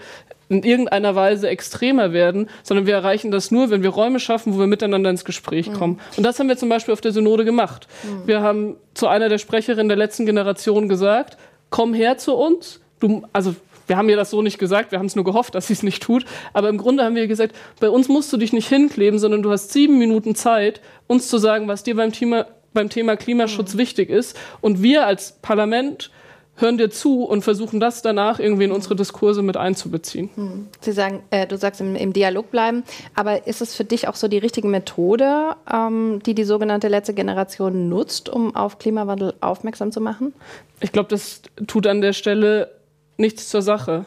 in 0.49 0.63
irgendeiner 0.63 1.15
Weise 1.15 1.49
extremer 1.49 2.13
werden, 2.13 2.49
sondern 2.63 2.87
wir 2.87 2.95
erreichen 2.95 3.31
das 3.31 3.51
nur, 3.51 3.71
wenn 3.71 3.83
wir 3.83 3.91
Räume 3.91 4.21
schaffen, 4.21 4.55
wo 4.55 4.59
wir 4.59 4.67
miteinander 4.67 5.11
ins 5.11 5.25
Gespräch 5.25 5.73
kommen. 5.73 5.95
Mhm. 5.95 6.19
Und 6.19 6.23
das 6.23 6.39
haben 6.39 6.49
wir 6.49 6.57
zum 6.57 6.69
Beispiel 6.69 6.93
auf 6.93 7.01
der 7.01 7.13
Synode 7.13 7.45
gemacht. 7.45 7.89
Mhm. 8.05 8.27
Wir 8.27 8.43
haben 8.43 8.77
zu 8.95 9.09
einer 9.09 9.29
der 9.29 9.39
Sprecherinnen 9.39 9.89
der 9.89 9.97
letzten 9.97 10.25
Generation 10.25 10.89
gesagt, 10.89 11.37
komm 11.71 11.95
her 11.95 12.17
zu 12.19 12.35
uns. 12.35 12.81
Du, 13.01 13.23
also 13.33 13.57
wir 13.87 13.97
haben 13.97 14.09
ihr 14.09 14.17
das 14.17 14.31
so 14.31 14.43
nicht 14.43 14.59
gesagt, 14.59 14.93
wir 14.93 14.99
haben 14.99 15.07
es 15.07 15.17
nur 15.17 15.25
gehofft, 15.25 15.55
dass 15.55 15.69
sie 15.69 15.73
es 15.73 15.83
nicht 15.83 16.03
tut. 16.03 16.25
Aber 16.53 16.69
im 16.69 16.79
Grunde 16.79 17.05
haben 17.05 17.15
wir 17.15 17.27
gesagt, 17.27 17.55
bei 17.81 17.89
uns 17.89 18.09
musst 18.09 18.33
du 18.33 18.37
dich 18.37 18.53
nicht 18.53 18.69
hinkleben, 18.69 19.19
sondern 19.19 19.43
du 19.43 19.51
hast 19.51 19.73
sieben 19.73 19.99
Minuten 19.99 20.35
Zeit, 20.35 20.81
uns 21.07 21.29
zu 21.29 21.39
sagen, 21.39 21.69
was 21.69 21.83
dir 21.83 21.97
beim 21.97 22.13
Thema, 22.13 22.47
beim 22.73 22.89
Thema 22.89 23.17
Klimaschutz 23.17 23.75
mhm. 23.75 23.79
wichtig 23.79 24.11
ist. 24.11 24.37
Und 24.61 24.83
wir 24.83 25.07
als 25.07 25.33
Parlament 25.43 26.11
hören 26.57 26.79
dir 26.79 26.91
zu 26.91 27.25
und 27.25 27.43
versuchen 27.43 27.81
das 27.81 28.03
danach 28.03 28.41
irgendwie 28.41 28.65
in 28.65 28.73
unsere 28.73 28.97
Diskurse 28.97 29.43
mit 29.43 29.57
einzubeziehen. 29.57 30.31
Hm. 30.35 30.69
Sie 30.81 30.93
sagen, 30.93 31.23
äh, 31.31 31.47
du 31.47 31.57
sagst 31.57 31.81
im, 31.81 31.95
im, 31.97 32.13
Dialog 32.13 32.51
bleiben, 32.51 32.83
aber 33.15 33.47
ist 33.47 33.61
es 33.61 33.75
für 33.75 33.85
dich 33.85 34.09
auch 34.09 34.15
so 34.15 34.27
die 34.27 34.39
richtige 34.39 34.67
Methode, 34.67 35.55
ähm, 35.71 36.21
die 36.25 36.35
die 36.35 36.45
sogenannte 36.45 36.89
letzte 36.89 37.15
Generation 37.15 37.89
nutzt, 37.89 38.29
um 38.29 38.57
auf 38.57 38.79
Klimawandel 38.79 39.35
aufmerksam 39.41 39.93
zu 39.93 40.01
machen? 40.01 40.33
Ich 40.81 40.93
glaube, 40.93 41.11
das 41.11 41.43
tut 41.67 41.87
an 41.87 42.01
der 42.01 42.15
Stelle 42.15 42.71
nichts 43.19 43.49
zur 43.49 43.63
Sache, 43.63 44.07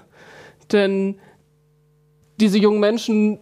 denn 0.72 1.20
diese 2.40 2.58
jungen 2.58 2.80
Menschen 2.80 3.40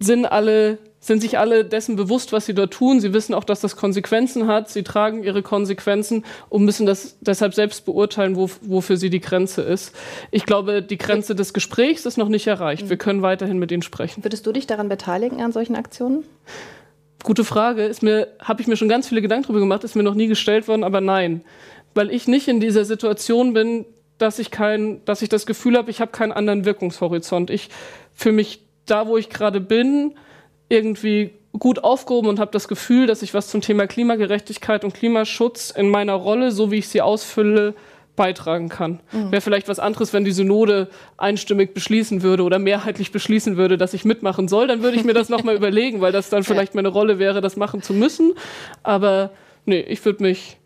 sind 0.00 0.26
alle 0.26 0.78
sind 1.02 1.20
sich 1.20 1.36
alle 1.36 1.64
dessen 1.64 1.96
bewusst, 1.96 2.32
was 2.32 2.46
sie 2.46 2.54
dort 2.54 2.72
tun. 2.72 3.00
Sie 3.00 3.12
wissen 3.12 3.34
auch, 3.34 3.42
dass 3.42 3.60
das 3.60 3.74
Konsequenzen 3.74 4.46
hat. 4.46 4.70
Sie 4.70 4.84
tragen 4.84 5.24
ihre 5.24 5.42
Konsequenzen 5.42 6.24
und 6.48 6.64
müssen 6.64 6.86
das 6.86 7.18
deshalb 7.20 7.54
selbst 7.54 7.84
beurteilen, 7.84 8.36
wo, 8.36 8.48
wofür 8.60 8.96
sie 8.96 9.10
die 9.10 9.20
Grenze 9.20 9.62
ist. 9.62 9.94
Ich 10.30 10.46
glaube, 10.46 10.80
die 10.80 10.98
Grenze 10.98 11.34
des 11.34 11.52
Gesprächs 11.52 12.06
ist 12.06 12.18
noch 12.18 12.28
nicht 12.28 12.46
erreicht. 12.46 12.88
Wir 12.88 12.96
können 12.96 13.20
weiterhin 13.20 13.58
mit 13.58 13.72
ihnen 13.72 13.82
sprechen. 13.82 14.24
Würdest 14.24 14.46
du 14.46 14.52
dich 14.52 14.68
daran 14.68 14.88
beteiligen 14.88 15.42
an 15.42 15.50
solchen 15.50 15.74
Aktionen? 15.74 16.22
Gute 17.24 17.44
Frage. 17.44 17.84
Ist 17.84 18.04
mir, 18.04 18.28
habe 18.38 18.62
ich 18.62 18.68
mir 18.68 18.76
schon 18.76 18.88
ganz 18.88 19.08
viele 19.08 19.22
Gedanken 19.22 19.44
darüber 19.44 19.58
gemacht, 19.60 19.82
ist 19.82 19.96
mir 19.96 20.04
noch 20.04 20.14
nie 20.14 20.28
gestellt 20.28 20.68
worden, 20.68 20.84
aber 20.84 21.00
nein. 21.00 21.42
Weil 21.94 22.12
ich 22.12 22.28
nicht 22.28 22.46
in 22.46 22.60
dieser 22.60 22.84
Situation 22.84 23.54
bin, 23.54 23.86
dass 24.18 24.38
ich 24.38 24.52
kein, 24.52 25.04
dass 25.04 25.20
ich 25.20 25.28
das 25.28 25.46
Gefühl 25.46 25.76
habe, 25.76 25.90
ich 25.90 26.00
habe 26.00 26.12
keinen 26.12 26.30
anderen 26.30 26.64
Wirkungshorizont. 26.64 27.50
Ich 27.50 27.70
für 28.14 28.30
mich 28.30 28.60
da, 28.86 29.08
wo 29.08 29.16
ich 29.16 29.30
gerade 29.30 29.60
bin, 29.60 30.14
irgendwie 30.72 31.30
gut 31.58 31.84
aufgehoben 31.84 32.28
und 32.28 32.40
habe 32.40 32.50
das 32.50 32.66
Gefühl, 32.66 33.06
dass 33.06 33.22
ich 33.22 33.34
was 33.34 33.48
zum 33.48 33.60
Thema 33.60 33.86
Klimagerechtigkeit 33.86 34.84
und 34.84 34.94
Klimaschutz 34.94 35.70
in 35.70 35.88
meiner 35.88 36.14
Rolle, 36.14 36.50
so 36.50 36.70
wie 36.70 36.78
ich 36.78 36.88
sie 36.88 37.02
ausfülle, 37.02 37.74
beitragen 38.16 38.68
kann. 38.68 39.00
Mhm. 39.12 39.32
Wäre 39.32 39.40
vielleicht 39.40 39.68
was 39.68 39.78
anderes, 39.78 40.12
wenn 40.12 40.24
die 40.24 40.32
Synode 40.32 40.88
einstimmig 41.16 41.74
beschließen 41.74 42.22
würde 42.22 42.42
oder 42.42 42.58
mehrheitlich 42.58 43.12
beschließen 43.12 43.56
würde, 43.56 43.78
dass 43.78 43.94
ich 43.94 44.04
mitmachen 44.04 44.48
soll, 44.48 44.66
dann 44.66 44.82
würde 44.82 44.96
ich 44.96 45.04
mir 45.04 45.14
das 45.14 45.28
nochmal 45.28 45.56
überlegen, 45.56 46.00
weil 46.00 46.12
das 46.12 46.30
dann 46.30 46.44
vielleicht 46.44 46.74
meine 46.74 46.88
Rolle 46.88 47.18
wäre, 47.18 47.40
das 47.40 47.56
machen 47.56 47.82
zu 47.82 47.92
müssen. 47.92 48.32
Aber 48.82 49.30
nee, 49.64 49.80
ich 49.80 50.04
würde 50.04 50.22
mich 50.22 50.58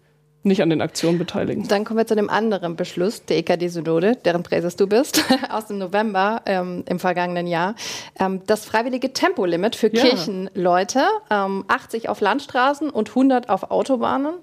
nicht 0.46 0.62
an 0.62 0.70
den 0.70 0.80
Aktionen 0.80 1.18
beteiligen. 1.18 1.68
Dann 1.68 1.84
kommen 1.84 1.98
wir 1.98 2.06
zu 2.06 2.14
dem 2.14 2.30
anderen 2.30 2.76
Beschluss 2.76 3.24
der 3.24 3.38
EKD-Synode, 3.38 4.16
deren 4.24 4.42
Präses 4.42 4.76
du 4.76 4.86
bist, 4.86 5.22
aus 5.50 5.66
dem 5.66 5.78
November 5.78 6.42
ähm, 6.46 6.84
im 6.88 6.98
vergangenen 6.98 7.46
Jahr. 7.46 7.74
Ähm, 8.18 8.40
das 8.46 8.64
freiwillige 8.64 9.12
Tempolimit 9.12 9.76
für 9.76 9.94
ja. 9.94 10.02
Kirchenleute, 10.02 11.02
ähm, 11.30 11.64
80 11.68 12.08
auf 12.08 12.20
Landstraßen 12.20 12.88
und 12.88 13.10
100 13.10 13.48
auf 13.48 13.70
Autobahnen. 13.70 14.34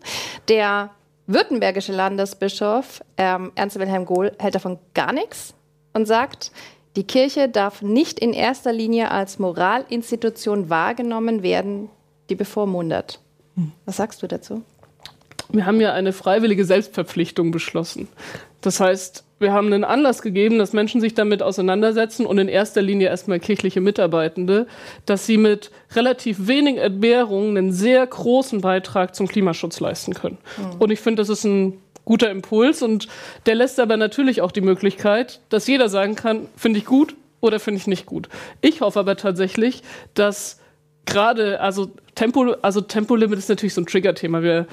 Der 0.50 0.92
württembergische 1.26 1.94
Landesbischof 1.94 3.02
ähm, 3.18 3.52
Ernst 3.56 3.80
Wilhelm 3.80 4.06
Gohl 4.06 4.34
hält 4.40 4.56
davon 4.56 4.80
gar 4.94 5.14
nichts 5.14 5.54
und 5.94 6.06
sagt, 6.06 6.52
die 6.96 7.06
Kirche 7.06 7.50
darf 7.50 7.82
nicht 7.82 8.20
in 8.20 8.34
erster 8.34 8.72
Linie 8.72 9.10
als 9.10 9.40
Moralinstitution 9.40 10.70
wahrgenommen 10.70 11.42
werden, 11.42 11.90
die 12.30 12.36
bevormundet. 12.36 13.20
Hm. 13.56 13.72
Was 13.86 13.98
sagst 13.98 14.22
du 14.22 14.28
dazu? 14.28 14.64
Wir 15.54 15.66
haben 15.66 15.80
ja 15.80 15.94
eine 15.94 16.14
freiwillige 16.14 16.66
Selbstverpflichtung 16.66 17.52
beschlossen. 17.52 18.08
Das 18.62 18.80
heißt, 18.80 19.24
wir 19.40 19.54
haben 19.54 19.68
einen 19.68 19.84
Anlass 19.84 20.22
gegeben, 20.22 20.58
dass 20.58 20.74
Menschen 20.74 21.00
sich 21.00 21.14
damit 21.14 21.44
auseinandersetzen 21.44 22.26
und 22.26 22.38
in 22.40 22.48
erster 22.48 22.82
Linie 22.82 23.10
erstmal 23.10 23.40
kirchliche 23.40 23.82
Mitarbeitende, 23.82 24.68
dass 25.06 25.26
sie 25.26 25.38
mit 25.38 25.70
relativ 25.96 26.48
wenig 26.48 26.78
Entbehrungen 26.78 27.58
einen 27.58 27.72
sehr 27.72 28.06
großen 28.06 28.62
Beitrag 28.62 29.16
zum 29.16 29.28
Klimaschutz 29.28 29.80
leisten 29.80 30.14
können. 30.14 30.38
Mhm. 30.58 30.82
Und 30.82 30.92
ich 30.92 31.00
finde, 31.00 31.22
das 31.22 31.30
ist 31.30 31.44
ein 31.44 31.74
guter 32.06 32.32
Impuls 32.32 32.82
und 32.82 33.08
der 33.46 33.56
lässt 33.56 33.80
aber 33.80 33.98
natürlich 33.98 34.42
auch 34.42 34.52
die 34.52 34.62
Möglichkeit, 34.62 35.42
dass 35.50 35.68
jeder 35.68 35.88
sagen 35.90 36.16
kann, 36.16 36.48
finde 36.56 36.80
ich 36.80 36.86
gut 36.86 37.16
oder 37.42 37.60
finde 37.60 37.80
ich 37.80 37.88
nicht 37.88 38.06
gut. 38.06 38.30
Ich 38.62 38.82
hoffe 38.82 39.00
aber 39.00 39.18
tatsächlich, 39.18 39.84
dass 40.14 40.60
gerade, 41.06 41.60
also 41.60 41.92
Tempo, 42.16 42.56
also 42.62 42.82
Tempolimit 42.82 43.40
ist 43.40 43.50
natürlich 43.50 43.74
so 43.74 43.82
ein 43.82 43.86
Triggerthema. 43.86 44.42
Wir 44.42 44.68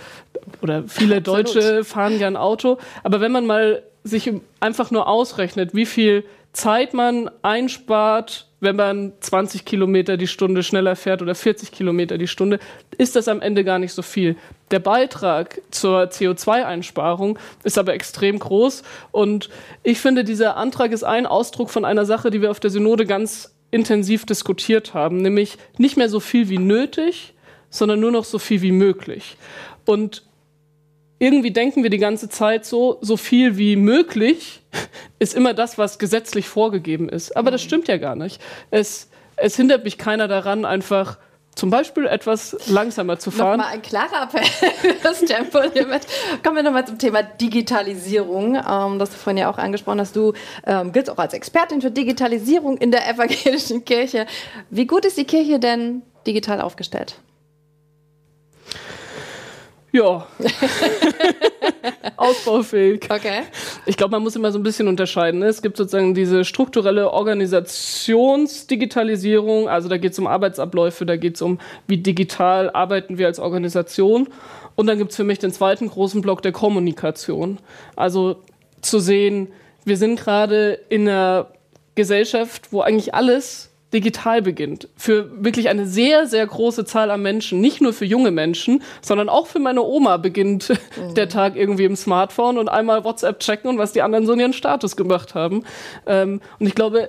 oder 0.62 0.84
viele 0.86 1.20
Deutsche 1.20 1.84
fahren 1.84 2.18
gern 2.18 2.36
Auto, 2.36 2.78
aber 3.02 3.20
wenn 3.20 3.32
man 3.32 3.46
mal 3.46 3.82
sich 4.04 4.30
einfach 4.60 4.90
nur 4.90 5.08
ausrechnet, 5.08 5.74
wie 5.74 5.86
viel 5.86 6.24
Zeit 6.52 6.94
man 6.94 7.30
einspart, 7.42 8.48
wenn 8.60 8.76
man 8.76 9.12
20 9.20 9.64
Kilometer 9.64 10.16
die 10.16 10.26
Stunde 10.26 10.62
schneller 10.62 10.96
fährt 10.96 11.22
oder 11.22 11.34
40 11.34 11.70
Kilometer 11.70 12.18
die 12.18 12.26
Stunde, 12.26 12.58
ist 12.98 13.16
das 13.16 13.28
am 13.28 13.40
Ende 13.40 13.64
gar 13.64 13.78
nicht 13.78 13.92
so 13.92 14.02
viel. 14.02 14.36
Der 14.70 14.80
Beitrag 14.80 15.60
zur 15.70 16.02
CO2-Einsparung 16.04 17.38
ist 17.62 17.78
aber 17.78 17.94
extrem 17.94 18.38
groß 18.38 18.82
und 19.12 19.48
ich 19.82 20.00
finde, 20.00 20.24
dieser 20.24 20.56
Antrag 20.56 20.92
ist 20.92 21.04
ein 21.04 21.26
Ausdruck 21.26 21.70
von 21.70 21.84
einer 21.84 22.04
Sache, 22.04 22.30
die 22.30 22.42
wir 22.42 22.50
auf 22.50 22.60
der 22.60 22.70
Synode 22.70 23.06
ganz 23.06 23.54
intensiv 23.70 24.26
diskutiert 24.26 24.94
haben, 24.94 25.18
nämlich 25.22 25.58
nicht 25.78 25.96
mehr 25.96 26.08
so 26.08 26.20
viel 26.20 26.48
wie 26.48 26.58
nötig, 26.58 27.34
sondern 27.70 28.00
nur 28.00 28.10
noch 28.10 28.24
so 28.24 28.38
viel 28.38 28.62
wie 28.62 28.72
möglich. 28.72 29.36
Und 29.86 30.24
irgendwie 31.18 31.50
denken 31.52 31.82
wir 31.82 31.90
die 31.90 31.98
ganze 31.98 32.28
Zeit 32.28 32.64
so, 32.64 32.98
so 33.00 33.16
viel 33.16 33.56
wie 33.58 33.76
möglich 33.76 34.62
ist 35.18 35.34
immer 35.34 35.54
das, 35.54 35.78
was 35.78 35.98
gesetzlich 35.98 36.48
vorgegeben 36.48 37.08
ist. 37.08 37.36
Aber 37.36 37.50
das 37.50 37.62
stimmt 37.62 37.88
ja 37.88 37.98
gar 37.98 38.16
nicht. 38.16 38.40
Es, 38.70 39.10
es 39.36 39.56
hindert 39.56 39.84
mich 39.84 39.98
keiner 39.98 40.28
daran, 40.28 40.64
einfach 40.64 41.18
zum 41.54 41.70
Beispiel 41.70 42.06
etwas 42.06 42.56
langsamer 42.68 43.18
zu 43.18 43.30
fahren. 43.30 43.58
Nochmal 43.58 43.74
ein 43.74 43.82
klarer 43.82 44.22
Appell 44.22 44.42
das 45.02 45.20
Tempolimit. 45.20 46.06
Kommen 46.42 46.56
wir 46.56 46.62
nochmal 46.62 46.86
zum 46.86 46.98
Thema 46.98 47.22
Digitalisierung, 47.22 48.54
ähm, 48.54 48.98
das 48.98 49.10
du 49.10 49.16
vorhin 49.16 49.38
ja 49.38 49.50
auch 49.50 49.58
angesprochen 49.58 50.00
hast. 50.00 50.16
Du 50.16 50.32
ähm, 50.66 50.92
giltst 50.92 51.10
auch 51.10 51.18
als 51.18 51.34
Expertin 51.34 51.82
für 51.82 51.90
Digitalisierung 51.90 52.76
in 52.78 52.90
der 52.90 53.08
evangelischen 53.08 53.84
Kirche. 53.84 54.26
Wie 54.70 54.86
gut 54.86 55.04
ist 55.04 55.16
die 55.16 55.24
Kirche 55.24 55.58
denn 55.58 56.02
digital 56.26 56.60
aufgestellt? 56.60 57.16
Ja. 59.92 60.26
Ausbaufähig. 62.16 63.08
Okay. 63.10 63.42
Ich 63.86 63.96
glaube, 63.96 64.12
man 64.12 64.22
muss 64.22 64.36
immer 64.36 64.52
so 64.52 64.58
ein 64.58 64.62
bisschen 64.62 64.86
unterscheiden. 64.88 65.40
Ne? 65.40 65.46
Es 65.46 65.62
gibt 65.62 65.76
sozusagen 65.76 66.14
diese 66.14 66.44
strukturelle 66.44 67.10
Organisationsdigitalisierung, 67.10 69.68
also 69.68 69.88
da 69.88 69.96
geht 69.96 70.12
es 70.12 70.18
um 70.18 70.26
Arbeitsabläufe, 70.26 71.06
da 71.06 71.16
geht 71.16 71.36
es 71.36 71.42
um, 71.42 71.58
wie 71.86 71.96
digital 71.96 72.70
arbeiten 72.70 73.18
wir 73.18 73.26
als 73.26 73.40
Organisation. 73.40 74.28
Und 74.76 74.86
dann 74.86 74.98
gibt 74.98 75.10
es 75.10 75.16
für 75.16 75.24
mich 75.24 75.38
den 75.38 75.52
zweiten 75.52 75.88
großen 75.88 76.20
Block 76.20 76.42
der 76.42 76.52
Kommunikation. 76.52 77.58
Also 77.96 78.42
zu 78.80 79.00
sehen, 79.00 79.48
wir 79.84 79.96
sind 79.96 80.20
gerade 80.20 80.78
in 80.88 81.08
einer 81.08 81.48
Gesellschaft, 81.94 82.72
wo 82.72 82.80
eigentlich 82.80 83.14
alles 83.14 83.69
digital 83.92 84.42
beginnt. 84.42 84.88
Für 84.96 85.44
wirklich 85.44 85.68
eine 85.68 85.86
sehr, 85.86 86.26
sehr 86.26 86.46
große 86.46 86.84
Zahl 86.84 87.10
an 87.10 87.22
Menschen. 87.22 87.60
Nicht 87.60 87.80
nur 87.80 87.92
für 87.92 88.04
junge 88.04 88.30
Menschen, 88.30 88.82
sondern 89.00 89.28
auch 89.28 89.46
für 89.46 89.58
meine 89.58 89.82
Oma 89.82 90.16
beginnt 90.16 90.68
mhm. 90.96 91.14
der 91.14 91.28
Tag 91.28 91.56
irgendwie 91.56 91.84
im 91.84 91.96
Smartphone 91.96 92.58
und 92.58 92.68
einmal 92.68 93.04
WhatsApp 93.04 93.40
checken 93.40 93.68
und 93.68 93.78
was 93.78 93.92
die 93.92 94.02
anderen 94.02 94.26
so 94.26 94.32
in 94.32 94.40
ihren 94.40 94.52
Status 94.52 94.96
gemacht 94.96 95.34
haben. 95.34 95.64
Ähm, 96.06 96.40
und 96.58 96.66
ich 96.66 96.74
glaube, 96.74 97.08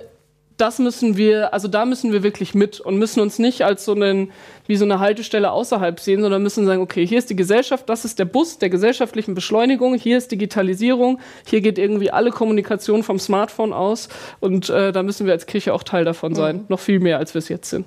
das 0.56 0.78
müssen 0.78 1.16
wir, 1.16 1.52
also 1.52 1.68
da 1.68 1.84
müssen 1.84 2.12
wir 2.12 2.22
wirklich 2.22 2.54
mit 2.54 2.80
und 2.80 2.98
müssen 2.98 3.20
uns 3.20 3.38
nicht 3.38 3.62
als 3.62 3.84
so 3.84 3.94
einen, 3.94 4.32
wie 4.66 4.76
so 4.76 4.84
eine 4.84 5.00
Haltestelle 5.00 5.50
außerhalb 5.50 5.98
sehen, 6.00 6.22
sondern 6.22 6.42
müssen 6.42 6.66
sagen, 6.66 6.82
okay, 6.82 7.06
hier 7.06 7.18
ist 7.18 7.30
die 7.30 7.36
Gesellschaft, 7.36 7.88
das 7.88 8.04
ist 8.04 8.18
der 8.18 8.24
Bus 8.24 8.58
der 8.58 8.70
gesellschaftlichen 8.70 9.34
Beschleunigung, 9.34 9.94
hier 9.94 10.18
ist 10.18 10.32
Digitalisierung, 10.32 11.20
hier 11.46 11.60
geht 11.60 11.78
irgendwie 11.78 12.10
alle 12.10 12.30
Kommunikation 12.30 13.02
vom 13.02 13.18
Smartphone 13.18 13.72
aus 13.72 14.08
und 14.40 14.70
äh, 14.70 14.92
da 14.92 15.02
müssen 15.02 15.26
wir 15.26 15.32
als 15.32 15.46
Kirche 15.46 15.74
auch 15.74 15.82
Teil 15.82 16.04
davon 16.04 16.34
sein, 16.34 16.56
mhm. 16.56 16.64
noch 16.68 16.80
viel 16.80 17.00
mehr, 17.00 17.18
als 17.18 17.34
wir 17.34 17.38
es 17.40 17.48
jetzt 17.48 17.70
sind. 17.70 17.86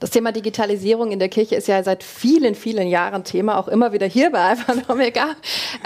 Das 0.00 0.10
Thema 0.10 0.32
Digitalisierung 0.32 1.10
in 1.12 1.18
der 1.18 1.28
Kirche 1.28 1.54
ist 1.54 1.68
ja 1.68 1.82
seit 1.82 2.02
vielen, 2.02 2.54
vielen 2.54 2.88
Jahren 2.88 3.24
Thema, 3.24 3.58
auch 3.58 3.68
immer 3.68 3.92
wieder 3.92 4.06
hier 4.06 4.30
bei 4.30 4.40
Alpha 4.40 4.72
und 4.72 4.88
Omega. 4.90 5.36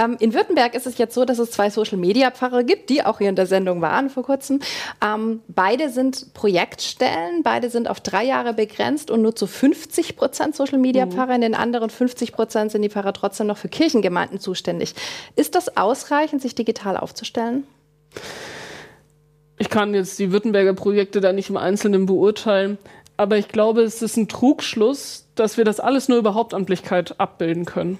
Ähm, 0.02 0.16
in 0.20 0.34
Württemberg 0.34 0.74
ist 0.74 0.86
es 0.86 0.98
jetzt 0.98 1.14
so, 1.14 1.24
dass 1.24 1.38
es 1.38 1.50
zwei 1.50 1.70
Social-Media-Pfarrer 1.70 2.64
gibt, 2.64 2.90
die 2.90 3.04
auch 3.04 3.18
hier 3.18 3.28
in 3.28 3.36
der 3.36 3.46
Sendung 3.46 3.80
waren 3.80 4.10
vor 4.10 4.22
kurzem. 4.22 4.60
Ähm, 5.04 5.40
beide 5.48 5.90
sind 5.90 6.34
Projektstellen, 6.34 7.42
beide 7.42 7.70
sind 7.70 7.88
auf 7.88 8.00
drei 8.00 8.24
Jahre 8.24 8.54
begrenzt 8.54 9.10
und 9.10 9.22
nur 9.22 9.34
zu 9.34 9.46
50 9.46 10.16
Prozent 10.16 10.56
Social-Media-Pfarrer. 10.56 11.26
Mhm. 11.28 11.34
In 11.34 11.40
den 11.40 11.54
anderen 11.54 11.90
50 11.90 12.32
Prozent 12.32 12.72
sind 12.72 12.82
die 12.82 12.90
Pfarrer 12.90 13.12
trotzdem 13.12 13.46
noch 13.46 13.58
für 13.58 13.68
Kirchengemeinden 13.68 14.40
zuständig. 14.40 14.94
Ist 15.36 15.54
das 15.54 15.76
ausreichend, 15.76 16.42
sich 16.42 16.54
digital 16.54 16.96
aufzustellen? 16.96 17.64
Ich 19.58 19.70
kann 19.70 19.94
jetzt 19.94 20.18
die 20.18 20.32
Württemberger 20.32 20.74
Projekte 20.74 21.20
da 21.20 21.32
nicht 21.32 21.48
im 21.48 21.56
Einzelnen 21.56 22.06
beurteilen. 22.06 22.78
Aber 23.16 23.38
ich 23.38 23.48
glaube, 23.48 23.82
es 23.82 24.02
ist 24.02 24.16
ein 24.16 24.28
Trugschluss, 24.28 25.26
dass 25.34 25.56
wir 25.56 25.64
das 25.64 25.80
alles 25.80 26.08
nur 26.08 26.18
über 26.18 26.34
Hauptamtlichkeit 26.34 27.18
abbilden 27.18 27.64
können. 27.64 27.98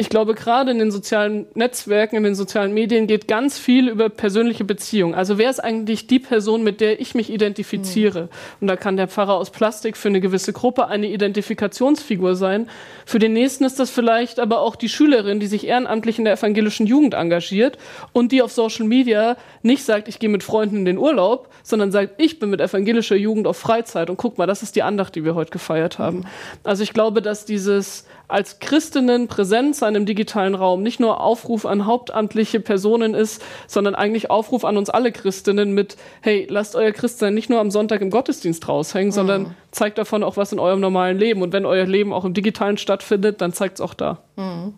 Ich 0.00 0.08
glaube, 0.08 0.32
gerade 0.32 0.70
in 0.70 0.78
den 0.78 0.90
sozialen 0.90 1.44
Netzwerken, 1.54 2.16
in 2.16 2.22
den 2.22 2.34
sozialen 2.34 2.72
Medien 2.72 3.06
geht 3.06 3.28
ganz 3.28 3.58
viel 3.58 3.86
über 3.86 4.08
persönliche 4.08 4.64
Beziehungen. 4.64 5.14
Also 5.14 5.36
wer 5.36 5.50
ist 5.50 5.60
eigentlich 5.60 6.06
die 6.06 6.18
Person, 6.18 6.62
mit 6.62 6.80
der 6.80 7.02
ich 7.02 7.14
mich 7.14 7.30
identifiziere? 7.30 8.22
Mhm. 8.22 8.28
Und 8.62 8.66
da 8.68 8.76
kann 8.76 8.96
der 8.96 9.08
Pfarrer 9.08 9.34
aus 9.34 9.50
Plastik 9.50 9.98
für 9.98 10.08
eine 10.08 10.22
gewisse 10.22 10.54
Gruppe 10.54 10.86
eine 10.86 11.06
Identifikationsfigur 11.06 12.34
sein. 12.34 12.70
Für 13.04 13.18
den 13.18 13.34
nächsten 13.34 13.64
ist 13.64 13.78
das 13.78 13.90
vielleicht 13.90 14.40
aber 14.40 14.62
auch 14.62 14.74
die 14.74 14.88
Schülerin, 14.88 15.38
die 15.38 15.46
sich 15.46 15.66
ehrenamtlich 15.66 16.18
in 16.18 16.24
der 16.24 16.32
evangelischen 16.32 16.86
Jugend 16.86 17.12
engagiert 17.12 17.76
und 18.14 18.32
die 18.32 18.40
auf 18.40 18.52
Social 18.52 18.86
Media 18.86 19.36
nicht 19.62 19.84
sagt, 19.84 20.08
ich 20.08 20.18
gehe 20.18 20.30
mit 20.30 20.42
Freunden 20.42 20.76
in 20.76 20.84
den 20.86 20.96
Urlaub, 20.96 21.50
sondern 21.62 21.92
sagt, 21.92 22.14
ich 22.16 22.38
bin 22.38 22.48
mit 22.48 22.62
evangelischer 22.62 23.16
Jugend 23.16 23.46
auf 23.46 23.58
Freizeit 23.58 24.08
und 24.08 24.16
guck 24.16 24.38
mal, 24.38 24.46
das 24.46 24.62
ist 24.62 24.76
die 24.76 24.82
Andacht, 24.82 25.14
die 25.14 25.26
wir 25.26 25.34
heute 25.34 25.50
gefeiert 25.50 25.98
haben. 25.98 26.20
Mhm. 26.20 26.26
Also 26.64 26.82
ich 26.84 26.94
glaube, 26.94 27.20
dass 27.20 27.44
dieses 27.44 28.06
als 28.30 28.58
Christinnen 28.58 29.28
präsent 29.28 29.76
sein 29.76 29.94
im 29.94 30.06
digitalen 30.06 30.54
Raum 30.54 30.82
nicht 30.82 31.00
nur 31.00 31.20
Aufruf 31.20 31.66
an 31.66 31.86
hauptamtliche 31.86 32.60
Personen 32.60 33.14
ist, 33.14 33.42
sondern 33.66 33.94
eigentlich 33.94 34.30
Aufruf 34.30 34.64
an 34.64 34.76
uns 34.76 34.90
alle 34.90 35.12
Christinnen 35.12 35.72
mit, 35.72 35.96
hey, 36.20 36.46
lasst 36.48 36.76
euer 36.76 36.92
Christsein 36.92 37.34
nicht 37.34 37.50
nur 37.50 37.60
am 37.60 37.70
Sonntag 37.70 38.00
im 38.00 38.10
Gottesdienst 38.10 38.68
raushängen, 38.68 39.08
mhm. 39.08 39.14
sondern 39.14 39.56
zeigt 39.70 39.98
davon 39.98 40.22
auch 40.22 40.36
was 40.36 40.52
in 40.52 40.58
eurem 40.58 40.80
normalen 40.80 41.18
Leben. 41.18 41.42
Und 41.42 41.52
wenn 41.52 41.66
euer 41.66 41.86
Leben 41.86 42.12
auch 42.12 42.24
im 42.24 42.34
digitalen 42.34 42.78
stattfindet, 42.78 43.40
dann 43.40 43.52
zeigt 43.52 43.74
es 43.74 43.80
auch 43.80 43.94
da. 43.94 44.18
Mhm 44.36 44.74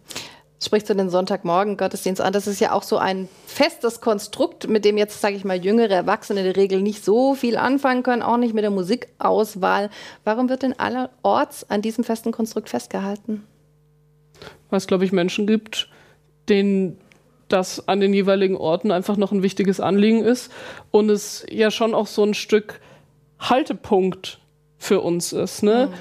sprichst 0.64 0.88
du 0.88 0.94
den 0.94 1.10
Sonntagmorgen 1.10 1.76
Gottesdienst 1.76 2.20
an. 2.20 2.32
Das 2.32 2.46
ist 2.46 2.60
ja 2.60 2.72
auch 2.72 2.82
so 2.82 2.98
ein 2.98 3.28
festes 3.46 4.00
Konstrukt, 4.00 4.68
mit 4.68 4.84
dem 4.84 4.96
jetzt, 4.96 5.20
sage 5.20 5.36
ich 5.36 5.44
mal, 5.44 5.62
jüngere 5.62 5.90
Erwachsene 5.90 6.40
in 6.40 6.46
der 6.46 6.56
Regel 6.56 6.82
nicht 6.82 7.04
so 7.04 7.34
viel 7.34 7.56
anfangen 7.56 8.02
können, 8.02 8.22
auch 8.22 8.36
nicht 8.36 8.54
mit 8.54 8.62
der 8.64 8.70
Musikauswahl. 8.70 9.90
Warum 10.24 10.48
wird 10.48 10.62
denn 10.62 10.78
allerorts 10.78 11.68
an 11.68 11.82
diesem 11.82 12.04
festen 12.04 12.32
Konstrukt 12.32 12.68
festgehalten? 12.68 13.44
Weil 14.70 14.78
es, 14.78 14.86
glaube 14.86 15.04
ich, 15.04 15.12
Menschen 15.12 15.46
gibt, 15.46 15.88
denen 16.48 16.98
das 17.48 17.86
an 17.86 18.00
den 18.00 18.14
jeweiligen 18.14 18.56
Orten 18.56 18.90
einfach 18.90 19.16
noch 19.16 19.32
ein 19.32 19.42
wichtiges 19.42 19.80
Anliegen 19.80 20.24
ist 20.24 20.50
und 20.90 21.10
es 21.10 21.44
ja 21.50 21.70
schon 21.70 21.94
auch 21.94 22.06
so 22.06 22.24
ein 22.24 22.34
Stück 22.34 22.80
Haltepunkt 23.38 24.40
für 24.78 25.00
uns 25.00 25.32
ist. 25.32 25.62
Ne? 25.62 25.88
Mhm. 25.90 25.94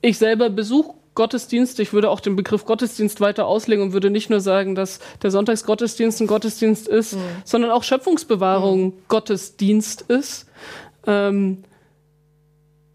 Ich 0.00 0.18
selber 0.18 0.50
besuche 0.50 0.97
Gottesdienst. 1.18 1.80
Ich 1.80 1.92
würde 1.92 2.10
auch 2.10 2.20
den 2.20 2.36
Begriff 2.36 2.64
Gottesdienst 2.64 3.20
weiter 3.20 3.46
auslegen 3.46 3.82
und 3.82 3.92
würde 3.92 4.08
nicht 4.08 4.30
nur 4.30 4.40
sagen, 4.40 4.76
dass 4.76 5.00
der 5.20 5.32
Sonntagsgottesdienst 5.32 6.20
ein 6.20 6.28
Gottesdienst 6.28 6.86
ist, 6.86 7.16
mhm. 7.16 7.20
sondern 7.44 7.72
auch 7.72 7.82
Schöpfungsbewahrung 7.82 8.84
mhm. 8.84 8.92
Gottesdienst 9.08 10.02
ist. 10.02 10.46
Ähm, 11.08 11.64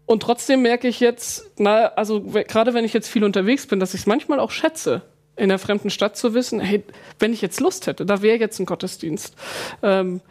und 0.06 0.22
trotzdem 0.22 0.62
merke 0.62 0.88
ich 0.88 1.00
jetzt, 1.00 1.50
na, 1.58 1.88
also 1.88 2.22
gerade 2.22 2.72
wenn 2.72 2.86
ich 2.86 2.94
jetzt 2.94 3.08
viel 3.08 3.24
unterwegs 3.24 3.66
bin, 3.66 3.78
dass 3.78 3.92
ich 3.92 4.00
es 4.00 4.06
manchmal 4.06 4.40
auch 4.40 4.50
schätze, 4.50 5.02
in 5.36 5.44
einer 5.44 5.58
fremden 5.58 5.90
Stadt 5.90 6.16
zu 6.16 6.32
wissen, 6.32 6.60
hey, 6.60 6.82
wenn 7.18 7.34
ich 7.34 7.42
jetzt 7.42 7.60
Lust 7.60 7.86
hätte, 7.86 8.06
da 8.06 8.22
wäre 8.22 8.38
jetzt 8.38 8.58
ein 8.58 8.64
Gottesdienst. 8.64 9.34
Ähm, 9.82 10.22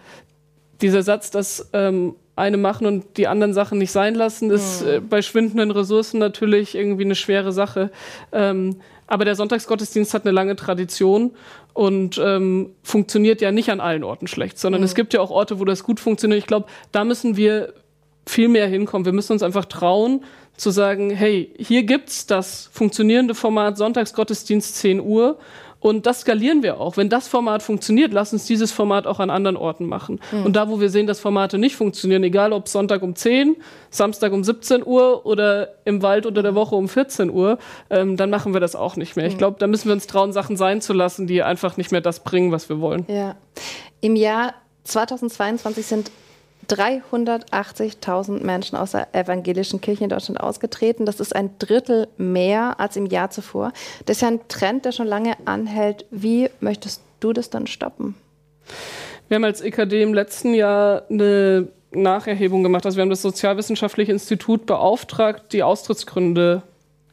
dieser 0.82 1.04
Satz, 1.04 1.30
dass 1.30 1.70
ähm, 1.74 2.16
eine 2.36 2.58
machen 2.58 2.88
und 2.88 3.18
die 3.18 3.28
anderen 3.28 3.54
Sachen 3.54 3.78
nicht 3.78 3.92
sein 3.92 4.16
lassen, 4.16 4.50
ist 4.50 4.84
mhm. 4.84 5.08
bei 5.08 5.22
schwindenden 5.22 5.72
Ressourcen 5.72 6.20
natürlich 6.20 6.76
irgendwie 6.76 7.06
eine 7.06 7.16
schwere 7.16 7.52
Sache. 7.52 7.92
Ähm, 8.32 8.78
aber 9.06 9.26
der 9.26 9.36
Sonntagsgottesdienst 9.36 10.14
hat 10.14 10.24
eine 10.24 10.32
lange 10.32 10.56
Tradition 10.56 11.32
und 11.74 12.20
ähm, 12.24 12.72
funktioniert 12.82 13.42
ja 13.42 13.52
nicht 13.52 13.70
an 13.70 13.80
allen 13.80 14.04
Orten 14.04 14.28
schlecht, 14.28 14.58
sondern 14.58 14.82
mhm. 14.82 14.86
es 14.86 14.96
gibt 14.96 15.14
ja 15.14 15.22
auch 15.22 15.30
Orte, 15.30 15.60
wo 15.60 15.66
das 15.66 15.84
gut 15.84 16.00
funktioniert. 16.00 16.40
Ich 16.40 16.48
glaube, 16.48 16.68
da 16.92 17.04
müssen 17.04 17.38
wir 17.38 17.74
viel 18.26 18.48
mehr 18.48 18.68
hinkommen. 18.68 19.06
Wir 19.06 19.14
müssen 19.14 19.34
uns 19.34 19.44
einfach 19.44 19.66
trauen, 19.66 20.24
zu 20.56 20.70
sagen, 20.70 21.10
hey, 21.10 21.52
hier 21.58 21.84
gibt's 21.84 22.28
das 22.28 22.70
funktionierende 22.72 23.36
Format 23.36 23.78
Sonntagsgottesdienst 23.78 24.76
10 24.78 25.02
Uhr 25.02 25.38
und 25.84 26.06
das 26.06 26.22
skalieren 26.22 26.64
wir 26.64 26.80
auch. 26.80 26.96
Wenn 26.96 27.10
das 27.10 27.28
Format 27.28 27.62
funktioniert, 27.62 28.14
lass 28.14 28.32
uns 28.32 28.46
dieses 28.46 28.72
Format 28.72 29.06
auch 29.06 29.20
an 29.20 29.30
anderen 29.30 29.58
Orten 29.58 29.86
machen. 29.86 30.22
Mhm. 30.32 30.46
Und 30.46 30.56
da, 30.56 30.70
wo 30.70 30.80
wir 30.80 30.90
sehen, 30.90 31.08
dass 31.08 31.20
Formate 31.20 31.58
nicht 31.58 31.76
funktionieren, 31.76 32.24
egal 32.24 32.54
ob 32.54 32.70
Sonntag 32.70 33.02
um 33.04 33.18
10, 33.18 33.58
Samstag 33.90 34.32
um 34.32 34.46
17 34.46 34.82
Uhr 34.86 35.26
oder 35.26 35.76
im 35.84 36.02
Wald 36.02 36.26
unter 36.26 36.42
der 36.42 36.56
Woche 36.56 36.76
um 36.76 36.88
14 36.88 37.30
Uhr, 37.30 37.58
ähm, 37.90 38.16
dann 38.16 38.30
machen 38.30 38.54
wir 38.54 38.62
das 38.62 38.78
auch 38.78 38.96
nicht 38.96 39.18
mehr. 39.18 39.26
Mhm. 39.26 39.32
Ich 39.32 39.38
glaube, 39.38 39.58
da 39.60 39.68
müssen 39.68 39.90
wir 39.90 39.94
uns 39.94 40.08
trauen, 40.08 40.32
Sachen 40.32 40.56
sein 40.56 40.80
zu 40.80 40.94
lassen, 40.94 41.28
die 41.28 41.44
einfach 41.44 41.76
nicht 41.76 41.92
mehr 41.92 42.00
das 42.00 42.22
bringen, 42.22 42.54
was 42.54 42.70
wir 42.70 42.80
wollen. 42.80 43.04
Ja. 43.10 43.36
Im 44.00 44.16
Jahr 44.16 44.54
2022 44.86 45.86
sind 45.86 46.12
380.000 46.68 48.44
Menschen 48.44 48.78
aus 48.78 48.92
der 48.92 49.14
evangelischen 49.14 49.82
Kirche 49.82 50.04
in 50.04 50.10
Deutschland 50.10 50.40
ausgetreten. 50.40 51.06
Das 51.06 51.20
ist 51.20 51.36
ein 51.36 51.52
Drittel 51.60 52.08
mehr 52.18 52.80
als 52.80 52.96
im 52.96 53.06
Jahr 53.06 53.30
zuvor. 53.30 53.74
Das 54.06 54.18
ist 54.18 54.22
ja 54.22 54.30
ein 54.30 54.42
Trend, 54.48 54.86
der 54.86 54.92
schon 54.92 55.08
lange 55.08 55.36
anhält. 55.46 56.06
Wie 56.12 56.50
möchtest 56.60 57.02
du 57.20 57.34
das 57.34 57.50
dann 57.50 57.68
stoppen? 57.68 58.16
Wir 59.28 59.36
haben 59.36 59.44
als 59.44 59.62
EKD 59.62 60.02
im 60.02 60.14
letzten 60.14 60.54
Jahr 60.54 61.04
eine 61.10 61.68
Nacherhebung 61.92 62.64
gemacht. 62.64 62.86
Also 62.86 62.98
wir 62.98 63.02
haben 63.02 63.10
das 63.10 63.22
Sozialwissenschaftliche 63.22 64.12
Institut 64.12 64.66
beauftragt, 64.66 65.54
die 65.54 65.64
Austrittsgründe 65.64 66.64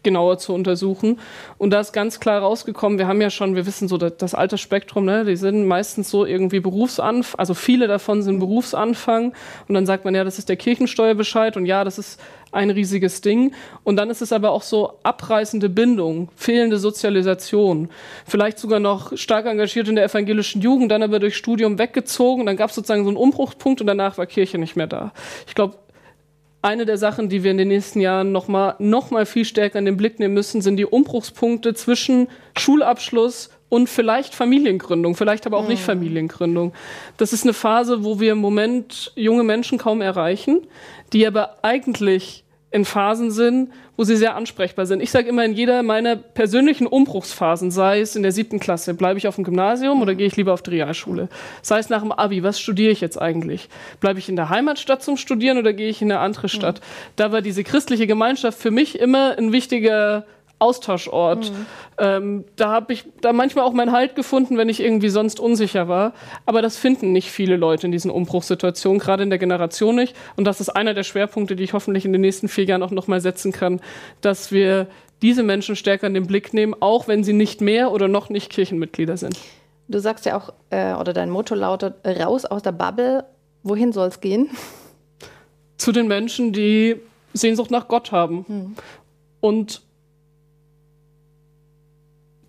genauer 0.02 0.38
zu 0.38 0.54
untersuchen. 0.54 1.18
Und 1.58 1.70
da 1.70 1.80
ist 1.80 1.92
ganz 1.92 2.20
klar 2.20 2.40
rausgekommen, 2.40 2.98
wir 2.98 3.06
haben 3.06 3.20
ja 3.20 3.30
schon, 3.30 3.54
wir 3.54 3.66
wissen 3.66 3.88
so 3.88 3.98
das 3.98 4.34
Altersspektrum, 4.34 5.04
ne, 5.04 5.24
die 5.24 5.36
sind 5.36 5.66
meistens 5.66 6.10
so 6.10 6.24
irgendwie 6.24 6.60
Berufsanfang, 6.60 7.38
also 7.38 7.54
viele 7.54 7.86
davon 7.86 8.22
sind 8.22 8.38
Berufsanfang. 8.38 9.32
Und 9.68 9.74
dann 9.74 9.86
sagt 9.86 10.04
man, 10.04 10.14
ja, 10.14 10.24
das 10.24 10.38
ist 10.38 10.48
der 10.48 10.56
Kirchensteuerbescheid 10.56 11.56
und 11.56 11.66
ja, 11.66 11.84
das 11.84 11.98
ist 11.98 12.20
ein 12.52 12.70
riesiges 12.70 13.20
Ding. 13.20 13.54
Und 13.84 13.96
dann 13.96 14.10
ist 14.10 14.22
es 14.22 14.32
aber 14.32 14.50
auch 14.50 14.62
so 14.62 14.94
abreißende 15.02 15.68
Bindung, 15.68 16.30
fehlende 16.34 16.78
Sozialisation, 16.78 17.90
vielleicht 18.26 18.58
sogar 18.58 18.80
noch 18.80 19.16
stark 19.16 19.46
engagiert 19.46 19.88
in 19.88 19.96
der 19.96 20.04
evangelischen 20.04 20.60
Jugend, 20.62 20.90
dann 20.90 21.02
aber 21.02 21.18
durch 21.18 21.36
Studium 21.36 21.78
weggezogen. 21.78 22.46
Dann 22.46 22.56
gab 22.56 22.70
es 22.70 22.76
sozusagen 22.76 23.04
so 23.04 23.10
einen 23.10 23.16
Umbruchspunkt 23.16 23.80
und 23.80 23.86
danach 23.86 24.18
war 24.18 24.26
Kirche 24.26 24.58
nicht 24.58 24.76
mehr 24.76 24.86
da. 24.86 25.12
Ich 25.46 25.54
glaube, 25.54 25.76
eine 26.62 26.84
der 26.84 26.98
Sachen, 26.98 27.28
die 27.28 27.42
wir 27.42 27.50
in 27.50 27.58
den 27.58 27.68
nächsten 27.68 28.00
Jahren 28.00 28.32
noch 28.32 28.48
mal, 28.48 28.74
noch 28.78 29.10
mal 29.10 29.24
viel 29.24 29.44
stärker 29.44 29.78
in 29.78 29.86
den 29.86 29.96
Blick 29.96 30.18
nehmen 30.18 30.34
müssen, 30.34 30.60
sind 30.60 30.76
die 30.76 30.86
Umbruchspunkte 30.86 31.74
zwischen 31.74 32.28
Schulabschluss 32.56 33.50
und 33.70 33.88
vielleicht 33.88 34.34
Familiengründung, 34.34 35.14
vielleicht 35.14 35.46
aber 35.46 35.56
auch 35.56 35.68
nicht 35.68 35.80
mhm. 35.80 35.86
Familiengründung. 35.86 36.72
Das 37.16 37.32
ist 37.32 37.44
eine 37.44 37.54
Phase, 37.54 38.04
wo 38.04 38.20
wir 38.20 38.32
im 38.32 38.38
Moment 38.38 39.12
junge 39.14 39.44
Menschen 39.44 39.78
kaum 39.78 40.02
erreichen, 40.02 40.66
die 41.12 41.26
aber 41.26 41.58
eigentlich 41.62 42.44
in 42.72 42.84
Phasen 42.84 43.30
sind, 43.32 43.72
wo 43.96 44.04
sie 44.04 44.16
sehr 44.16 44.36
ansprechbar 44.36 44.86
sind. 44.86 45.02
Ich 45.02 45.10
sage 45.10 45.28
immer, 45.28 45.44
in 45.44 45.54
jeder 45.54 45.82
meiner 45.82 46.14
persönlichen 46.14 46.86
Umbruchsphasen, 46.86 47.70
sei 47.70 48.00
es 48.00 48.14
in 48.14 48.22
der 48.22 48.30
siebten 48.30 48.60
Klasse, 48.60 48.94
bleibe 48.94 49.18
ich 49.18 49.26
auf 49.26 49.34
dem 49.34 49.44
Gymnasium 49.44 50.00
oder 50.00 50.14
gehe 50.14 50.26
ich 50.26 50.36
lieber 50.36 50.52
auf 50.52 50.62
die 50.62 50.70
Realschule? 50.70 51.28
Sei 51.62 51.78
es 51.78 51.88
nach 51.88 52.02
dem 52.02 52.12
Abi, 52.12 52.44
was 52.44 52.60
studiere 52.60 52.92
ich 52.92 53.00
jetzt 53.00 53.20
eigentlich? 53.20 53.68
Bleibe 53.98 54.20
ich 54.20 54.28
in 54.28 54.36
der 54.36 54.50
Heimatstadt 54.50 55.02
zum 55.02 55.16
Studieren 55.16 55.58
oder 55.58 55.72
gehe 55.72 55.88
ich 55.88 56.00
in 56.00 56.12
eine 56.12 56.20
andere 56.20 56.48
Stadt? 56.48 56.80
Mhm. 56.80 56.84
Da 57.16 57.32
war 57.32 57.42
diese 57.42 57.64
christliche 57.64 58.06
Gemeinschaft 58.06 58.58
für 58.58 58.70
mich 58.70 58.98
immer 59.00 59.36
ein 59.36 59.52
wichtiger 59.52 60.24
Austauschort. 60.60 61.50
Mhm. 61.50 61.66
Ähm, 61.98 62.44
da 62.54 62.70
habe 62.70 62.92
ich 62.92 63.04
da 63.20 63.32
manchmal 63.32 63.64
auch 63.64 63.72
meinen 63.72 63.92
Halt 63.92 64.14
gefunden, 64.14 64.56
wenn 64.58 64.68
ich 64.68 64.80
irgendwie 64.80 65.08
sonst 65.08 65.40
unsicher 65.40 65.88
war. 65.88 66.12
Aber 66.46 66.62
das 66.62 66.76
finden 66.76 67.12
nicht 67.12 67.30
viele 67.30 67.56
Leute 67.56 67.86
in 67.86 67.92
diesen 67.92 68.10
Umbruchssituationen, 68.10 69.00
gerade 69.00 69.22
in 69.22 69.30
der 69.30 69.38
Generation 69.38 69.96
nicht. 69.96 70.14
Und 70.36 70.44
das 70.44 70.60
ist 70.60 70.68
einer 70.68 70.94
der 70.94 71.02
Schwerpunkte, 71.02 71.56
die 71.56 71.64
ich 71.64 71.72
hoffentlich 71.72 72.04
in 72.04 72.12
den 72.12 72.20
nächsten 72.20 72.48
vier 72.48 72.64
Jahren 72.64 72.82
auch 72.82 72.90
nochmal 72.90 73.20
setzen 73.20 73.52
kann, 73.52 73.80
dass 74.20 74.52
wir 74.52 74.86
diese 75.22 75.42
Menschen 75.42 75.76
stärker 75.76 76.06
in 76.06 76.14
den 76.14 76.26
Blick 76.26 76.54
nehmen, 76.54 76.74
auch 76.80 77.08
wenn 77.08 77.24
sie 77.24 77.32
nicht 77.32 77.60
mehr 77.60 77.90
oder 77.90 78.08
noch 78.08 78.28
nicht 78.28 78.50
Kirchenmitglieder 78.50 79.16
sind. 79.16 79.38
Du 79.88 79.98
sagst 79.98 80.24
ja 80.26 80.36
auch, 80.36 80.52
äh, 80.70 80.94
oder 80.94 81.12
dein 81.12 81.30
Motto 81.30 81.54
lautet, 81.54 81.94
raus 82.06 82.44
aus 82.44 82.62
der 82.62 82.72
Bubble. 82.72 83.24
Wohin 83.62 83.92
soll 83.92 84.08
es 84.08 84.20
gehen? 84.20 84.50
Zu 85.78 85.92
den 85.92 86.06
Menschen, 86.06 86.52
die 86.52 86.96
Sehnsucht 87.32 87.70
nach 87.70 87.88
Gott 87.88 88.12
haben. 88.12 88.44
Hm. 88.46 88.76
Und 89.40 89.82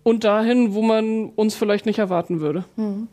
und 0.02 0.24
dahin, 0.24 0.74
wo 0.74 0.82
man 0.82 1.30
uns 1.30 1.54
vielleicht 1.54 1.86
nicht 1.86 1.98
erwarten 1.98 2.40
würde. 2.40 2.64
Hm. 2.76 3.08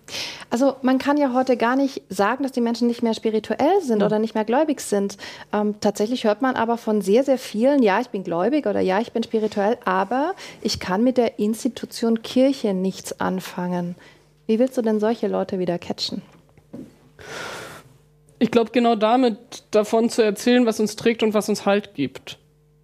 Also 0.50 0.76
man 0.82 0.98
kann 0.98 1.18
ja 1.18 1.34
heute 1.34 1.58
gar 1.58 1.76
nicht 1.76 2.02
sagen, 2.10 2.44
dass 2.44 2.52
die 2.52 2.62
Menschen 2.62 2.88
nicht 2.88 3.04
mehr 3.04 3.14
spirituell 3.14 3.82
sind 3.82 4.00
ja. 4.00 4.06
oder 4.06 4.18
nicht 4.18 4.34
mehr 4.34 4.46
gläubig 4.46 4.82
sind. 4.82 5.18
Ähm, 5.54 5.76
tatsächlich 5.80 6.24
hört 6.24 6.42
man 6.42 6.56
aber 6.56 6.78
von 6.78 7.02
sehr, 7.02 7.24
sehr 7.24 7.38
vielen, 7.38 7.84
ja, 7.84 8.02
ich 8.02 8.10
bin 8.10 8.24
gläubig 8.24 8.66
oder 8.66 8.80
ja, 8.80 9.00
ich 9.00 9.12
bin 9.12 9.22
spirituell, 9.24 9.78
aber 9.86 10.34
ich 10.62 10.80
kann 10.80 11.04
mit 11.04 11.18
der 11.18 11.38
Institution 11.38 12.24
Kirche 12.24 12.74
nichts 12.74 13.20
anfangen. 13.20 13.96
Wie 14.48 14.58
willst 14.58 14.78
du 14.78 14.82
denn 14.82 15.00
solche 15.00 15.28
Leute 15.28 15.60
wieder 15.60 15.78
catchen? 15.78 16.24
Ich 18.40 18.50
glaube, 18.50 18.72
genau 18.72 18.96
damit 18.96 19.64
davon 19.70 20.10
zu 20.10 20.24
erzählen, 20.24 20.66
was 20.66 20.80
uns 20.80 20.96
trägt 20.96 21.22
und 21.22 21.34
was 21.34 21.50
uns 21.50 21.66
Halt 21.66 21.94
gibt 21.94 22.40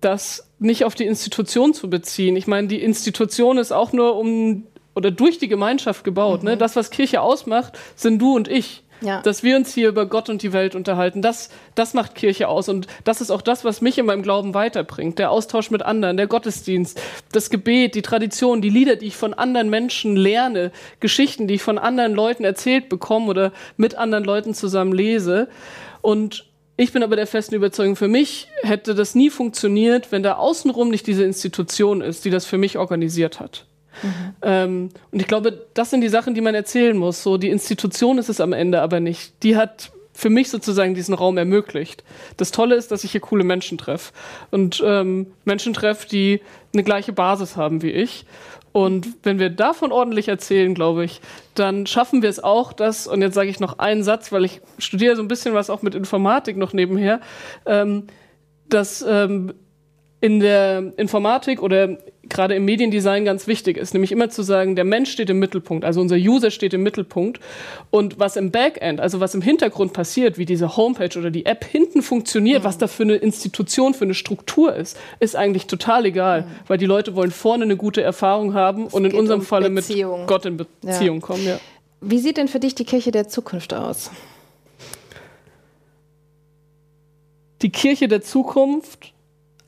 das 0.06 0.45
nicht 0.60 0.86
auf 0.86 0.96
die 0.96 1.06
Institution 1.06 1.74
zu 1.74 1.90
beziehen. 1.90 2.36
Ich 2.36 2.48
meine, 2.48 2.68
die 2.68 2.82
Institution 2.82 3.58
ist 3.58 3.72
auch 3.72 3.94
nur 3.94 4.18
um 4.18 4.64
oder 4.96 5.12
durch 5.12 5.38
die 5.38 5.50
Gemeinschaft 5.50 6.04
gebaut. 6.04 6.44
Ne? 6.44 6.52
Mhm. 6.52 6.54
Ne? 6.54 6.58
Das, 6.58 6.76
was 6.76 6.90
Kirche 6.90 7.22
ausmacht, 7.22 7.78
sind 7.96 8.20
du 8.20 8.36
und 8.36 8.48
ich. 8.48 8.82
Ja. 9.02 9.22
Dass 9.22 9.44
wir 9.44 9.58
uns 9.58 9.74
hier 9.74 9.90
über 9.90 10.06
Gott 10.06 10.30
und 10.30 10.42
die 10.42 10.54
Welt 10.54 10.74
unterhalten, 10.74 11.22
das, 11.22 11.50
das 11.76 11.94
macht 11.94 12.16
Kirche 12.16 12.48
aus. 12.48 12.70
Und 12.70 12.88
das 13.04 13.20
ist 13.20 13.30
auch 13.30 13.42
das, 13.42 13.66
was 13.66 13.82
mich 13.82 13.98
in 13.98 14.06
meinem 14.06 14.24
Glauben 14.24 14.54
weiterbringt. 14.54 15.20
Der 15.20 15.32
Austausch 15.32 15.70
mit 15.70 15.84
anderen, 15.84 16.16
der 16.16 16.28
Gottesdienst, 16.28 17.00
das 17.34 17.50
Gebet, 17.50 17.96
die 17.96 18.02
Tradition, 18.02 18.62
die 18.62 18.70
Lieder, 18.70 18.96
die 18.96 19.08
ich 19.08 19.18
von 19.18 19.34
anderen 19.34 19.70
Menschen 19.70 20.16
lerne, 20.16 20.72
Geschichten, 21.02 21.46
die 21.48 21.56
ich 21.56 21.62
von 21.62 21.78
anderen 21.78 22.14
Leuten 22.14 22.46
erzählt 22.46 22.88
bekomme 22.88 23.28
oder 23.28 23.52
mit 23.76 23.96
anderen 23.96 24.24
Leuten 24.24 24.54
zusammen 24.54 24.94
lese. 24.94 25.50
Und 26.02 26.46
ich 26.78 26.92
bin 26.92 27.04
aber 27.04 27.16
der 27.16 27.28
festen 27.28 27.56
Überzeugung, 27.56 27.96
für 27.96 28.08
mich 28.08 28.50
hätte 28.62 28.96
das 28.96 29.16
nie 29.16 29.30
funktioniert, 29.30 30.12
wenn 30.12 30.24
da 30.24 30.34
außenrum 30.34 30.90
nicht 30.90 31.08
diese 31.08 31.24
Institution 31.24 32.02
ist, 32.02 32.26
die 32.26 32.30
das 32.30 32.46
für 32.46 32.58
mich 32.58 32.78
organisiert 32.78 33.40
hat. 33.40 33.66
Mhm. 34.04 34.10
Ähm, 34.42 34.90
und 35.12 35.22
ich 35.22 35.28
glaube, 35.28 35.66
das 35.74 35.90
sind 35.90 36.02
die 36.02 36.10
Sachen, 36.10 36.36
die 36.36 36.42
man 36.42 36.54
erzählen 36.54 36.98
muss. 36.98 37.24
So, 37.24 37.38
die 37.38 37.50
Institution 37.50 38.18
ist 38.18 38.30
es 38.30 38.42
am 38.42 38.52
Ende 38.52 38.82
aber 38.82 39.00
nicht. 39.00 39.44
Die 39.44 39.56
hat 39.56 39.92
für 40.14 40.30
mich 40.30 40.50
sozusagen 40.50 40.96
diesen 40.96 41.14
Raum 41.14 41.38
ermöglicht. 41.38 42.04
Das 42.38 42.52
Tolle 42.52 42.76
ist, 42.76 42.92
dass 42.92 43.04
ich 43.04 43.12
hier 43.12 43.22
coole 43.22 43.44
Menschen 43.44 43.78
treffe. 43.78 44.14
Und 44.52 44.82
ähm, 44.86 45.28
Menschen 45.44 45.74
treffe, 45.74 46.08
die 46.08 46.42
eine 46.74 46.84
gleiche 46.84 47.14
Basis 47.14 47.58
haben 47.58 47.82
wie 47.82 47.92
ich. 47.92 48.26
Und 48.76 49.08
wenn 49.24 49.40
wir 49.40 49.52
davon 49.52 49.94
ordentlich 49.94 50.28
erzählen, 50.28 50.74
glaube 50.74 51.06
ich, 51.06 51.22
dann 51.54 51.88
schaffen 51.88 52.22
wir 52.22 52.28
es 52.28 52.44
auch, 52.44 52.74
dass, 52.74 53.08
und 53.08 53.22
jetzt 53.22 53.34
sage 53.34 53.50
ich 53.50 53.62
noch 53.62 53.80
einen 53.80 54.04
Satz, 54.04 54.34
weil 54.34 54.44
ich 54.44 54.60
studiere 54.80 55.16
so 55.16 55.22
ein 55.22 55.30
bisschen 55.30 55.54
was 55.54 55.70
auch 55.70 55.82
mit 55.82 55.96
Informatik 55.96 56.58
noch 56.58 56.74
nebenher, 56.74 57.22
ähm, 57.66 58.08
dass 58.68 59.02
ähm, 59.08 59.54
in 60.26 60.40
der 60.40 60.92
Informatik 60.98 61.62
oder 61.62 62.00
gerade 62.28 62.56
im 62.56 62.66
Mediendesign 62.66 63.26
ganz 63.26 63.46
wichtig 63.46 63.78
ist, 63.78 63.94
nämlich 63.94 64.12
immer 64.12 64.32
zu 64.32 64.42
sagen, 64.42 64.76
der 64.76 64.84
Mensch 64.84 65.12
steht 65.12 65.30
im 65.30 65.38
Mittelpunkt, 65.38 65.86
also 65.86 66.02
unser 66.02 66.16
User 66.16 66.50
steht 66.50 66.74
im 66.74 66.82
Mittelpunkt 66.82 67.40
und 67.92 68.18
was 68.18 68.36
im 68.36 68.50
Backend, 68.50 69.00
also 69.00 69.20
was 69.20 69.36
im 69.36 69.44
Hintergrund 69.44 69.94
passiert, 69.94 70.40
wie 70.40 70.46
diese 70.46 70.78
Homepage 70.78 71.16
oder 71.20 71.30
die 71.30 71.46
App 71.46 71.64
hinten 71.64 72.02
funktioniert, 72.02 72.64
mhm. 72.64 72.66
was 72.66 72.80
da 72.80 72.88
für 72.88 73.04
eine 73.04 73.18
Institution, 73.18 73.94
für 73.94 74.06
eine 74.06 74.16
Struktur 74.16 74.76
ist, 74.76 74.98
ist 75.20 75.36
eigentlich 75.36 75.68
total 75.68 76.08
egal, 76.08 76.42
mhm. 76.42 76.46
weil 76.66 76.80
die 76.80 76.88
Leute 76.88 77.16
wollen 77.16 77.30
vorne 77.30 77.66
eine 77.66 77.78
gute 77.78 78.02
Erfahrung 78.02 78.56
haben 78.56 78.88
es 78.88 78.96
und 78.96 79.06
in 79.06 79.14
unserem 79.14 79.42
um 79.42 79.46
Falle 79.46 79.70
Beziehung. 79.70 80.22
mit 80.22 80.28
Gott 80.28 80.48
in 80.48 80.58
Beziehung 80.58 81.20
ja. 81.20 81.22
kommen. 81.22 81.46
Ja. 81.46 81.60
Wie 82.02 82.18
sieht 82.18 82.38
denn 82.38 82.48
für 82.48 82.60
dich 82.60 82.74
die 82.74 82.86
Kirche 82.86 83.12
der 83.12 83.28
Zukunft 83.28 83.76
aus? 83.76 84.10
Die 87.62 87.70
Kirche 87.72 88.08
der 88.08 88.24
Zukunft 88.24 89.14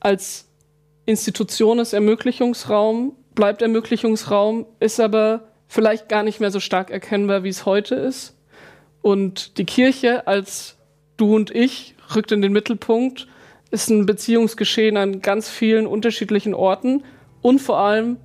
als 0.00 0.47
Institution 1.08 1.78
ist 1.78 1.94
Ermöglichungsraum, 1.94 3.14
bleibt 3.34 3.62
Ermöglichungsraum, 3.62 4.66
ist 4.78 5.00
aber 5.00 5.48
vielleicht 5.66 6.10
gar 6.10 6.22
nicht 6.22 6.38
mehr 6.38 6.50
so 6.50 6.60
stark 6.60 6.90
erkennbar, 6.90 7.44
wie 7.44 7.48
es 7.48 7.64
heute 7.64 7.94
ist. 7.94 8.36
Und 9.00 9.56
die 9.56 9.64
Kirche 9.64 10.26
als 10.26 10.76
du 11.16 11.34
und 11.34 11.50
ich 11.50 11.94
rückt 12.14 12.30
in 12.30 12.42
den 12.42 12.52
Mittelpunkt, 12.52 13.26
ist 13.70 13.88
ein 13.88 14.04
Beziehungsgeschehen 14.04 14.98
an 14.98 15.22
ganz 15.22 15.48
vielen 15.48 15.86
unterschiedlichen 15.86 16.52
Orten 16.52 17.04
und 17.40 17.60
vor 17.60 17.78
allem 17.78 18.18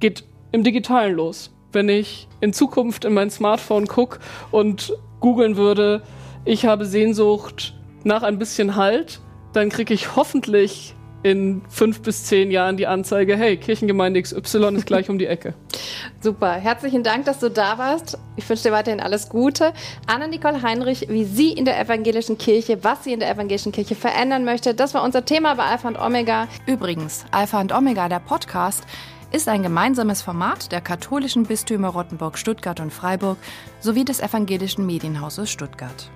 geht 0.00 0.24
im 0.50 0.64
Digitalen 0.64 1.14
los. 1.14 1.54
Wenn 1.70 1.88
ich 1.88 2.26
in 2.40 2.52
Zukunft 2.52 3.04
in 3.04 3.14
mein 3.14 3.30
Smartphone 3.30 3.86
gucke 3.86 4.18
und 4.50 4.92
googeln 5.20 5.56
würde, 5.56 6.02
ich 6.44 6.66
habe 6.66 6.84
Sehnsucht 6.84 7.76
nach 8.02 8.24
ein 8.24 8.40
bisschen 8.40 8.74
Halt, 8.74 9.20
dann 9.52 9.68
kriege 9.68 9.94
ich 9.94 10.16
hoffentlich 10.16 10.96
in 11.24 11.62
fünf 11.70 12.02
bis 12.02 12.24
zehn 12.24 12.50
Jahren 12.50 12.76
die 12.76 12.86
Anzeige, 12.86 13.34
hey, 13.36 13.56
Kirchengemeinde 13.56 14.20
XY 14.20 14.74
ist 14.76 14.86
gleich 14.86 15.08
um 15.08 15.18
die 15.18 15.26
Ecke. 15.26 15.54
Super, 16.20 16.52
herzlichen 16.52 17.02
Dank, 17.02 17.24
dass 17.24 17.38
du 17.38 17.48
da 17.50 17.78
warst. 17.78 18.18
Ich 18.36 18.46
wünsche 18.48 18.64
dir 18.64 18.72
weiterhin 18.72 19.00
alles 19.00 19.30
Gute. 19.30 19.72
Anna-Nicole 20.06 20.62
Heinrich, 20.62 21.08
wie 21.08 21.24
sie 21.24 21.52
in 21.52 21.64
der 21.64 21.80
evangelischen 21.80 22.36
Kirche, 22.36 22.84
was 22.84 23.04
sie 23.04 23.14
in 23.14 23.20
der 23.20 23.30
evangelischen 23.30 23.72
Kirche 23.72 23.94
verändern 23.94 24.44
möchte, 24.44 24.74
das 24.74 24.92
war 24.92 25.02
unser 25.02 25.24
Thema 25.24 25.54
bei 25.54 25.64
Alpha 25.64 25.88
und 25.88 25.98
Omega. 25.98 26.46
Übrigens, 26.66 27.24
Alpha 27.30 27.58
und 27.58 27.72
Omega, 27.72 28.10
der 28.10 28.20
Podcast, 28.20 28.84
ist 29.32 29.48
ein 29.48 29.62
gemeinsames 29.62 30.20
Format 30.20 30.72
der 30.72 30.82
katholischen 30.82 31.44
Bistümer 31.44 31.88
Rottenburg, 31.88 32.36
Stuttgart 32.36 32.80
und 32.80 32.92
Freiburg 32.92 33.38
sowie 33.80 34.04
des 34.04 34.20
evangelischen 34.20 34.84
Medienhauses 34.84 35.50
Stuttgart. 35.50 36.10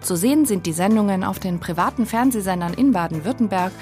Zu 0.00 0.16
sehen 0.16 0.46
sind 0.46 0.64
die 0.64 0.72
Sendungen 0.72 1.22
auf 1.24 1.38
den 1.38 1.60
privaten 1.60 2.06
Fernsehsendern 2.06 2.72
in 2.74 2.92
Baden-Württemberg 2.92 3.72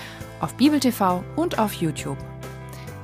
auf 0.40 0.54
Bibel 0.54 0.80
TV 0.80 1.22
und 1.36 1.58
auf 1.58 1.74
YouTube. 1.74 2.16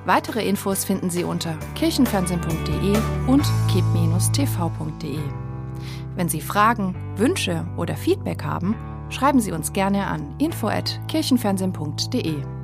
Weitere 0.04 0.44
Infos 0.46 0.84
finden 0.84 1.10
Sie 1.10 1.24
unter 1.24 1.56
kirchenfernsehen.de 1.74 2.96
und 3.26 3.44
kip-tv.de. 3.70 5.18
Wenn 6.16 6.28
Sie 6.28 6.40
Fragen, 6.40 6.94
Wünsche 7.16 7.66
oder 7.76 7.96
Feedback 7.96 8.44
haben, 8.44 8.76
schreiben 9.10 9.40
Sie 9.40 9.52
uns 9.52 9.72
gerne 9.72 10.06
an 10.06 10.34
info@kirchenfernsehen.de. 10.38 12.61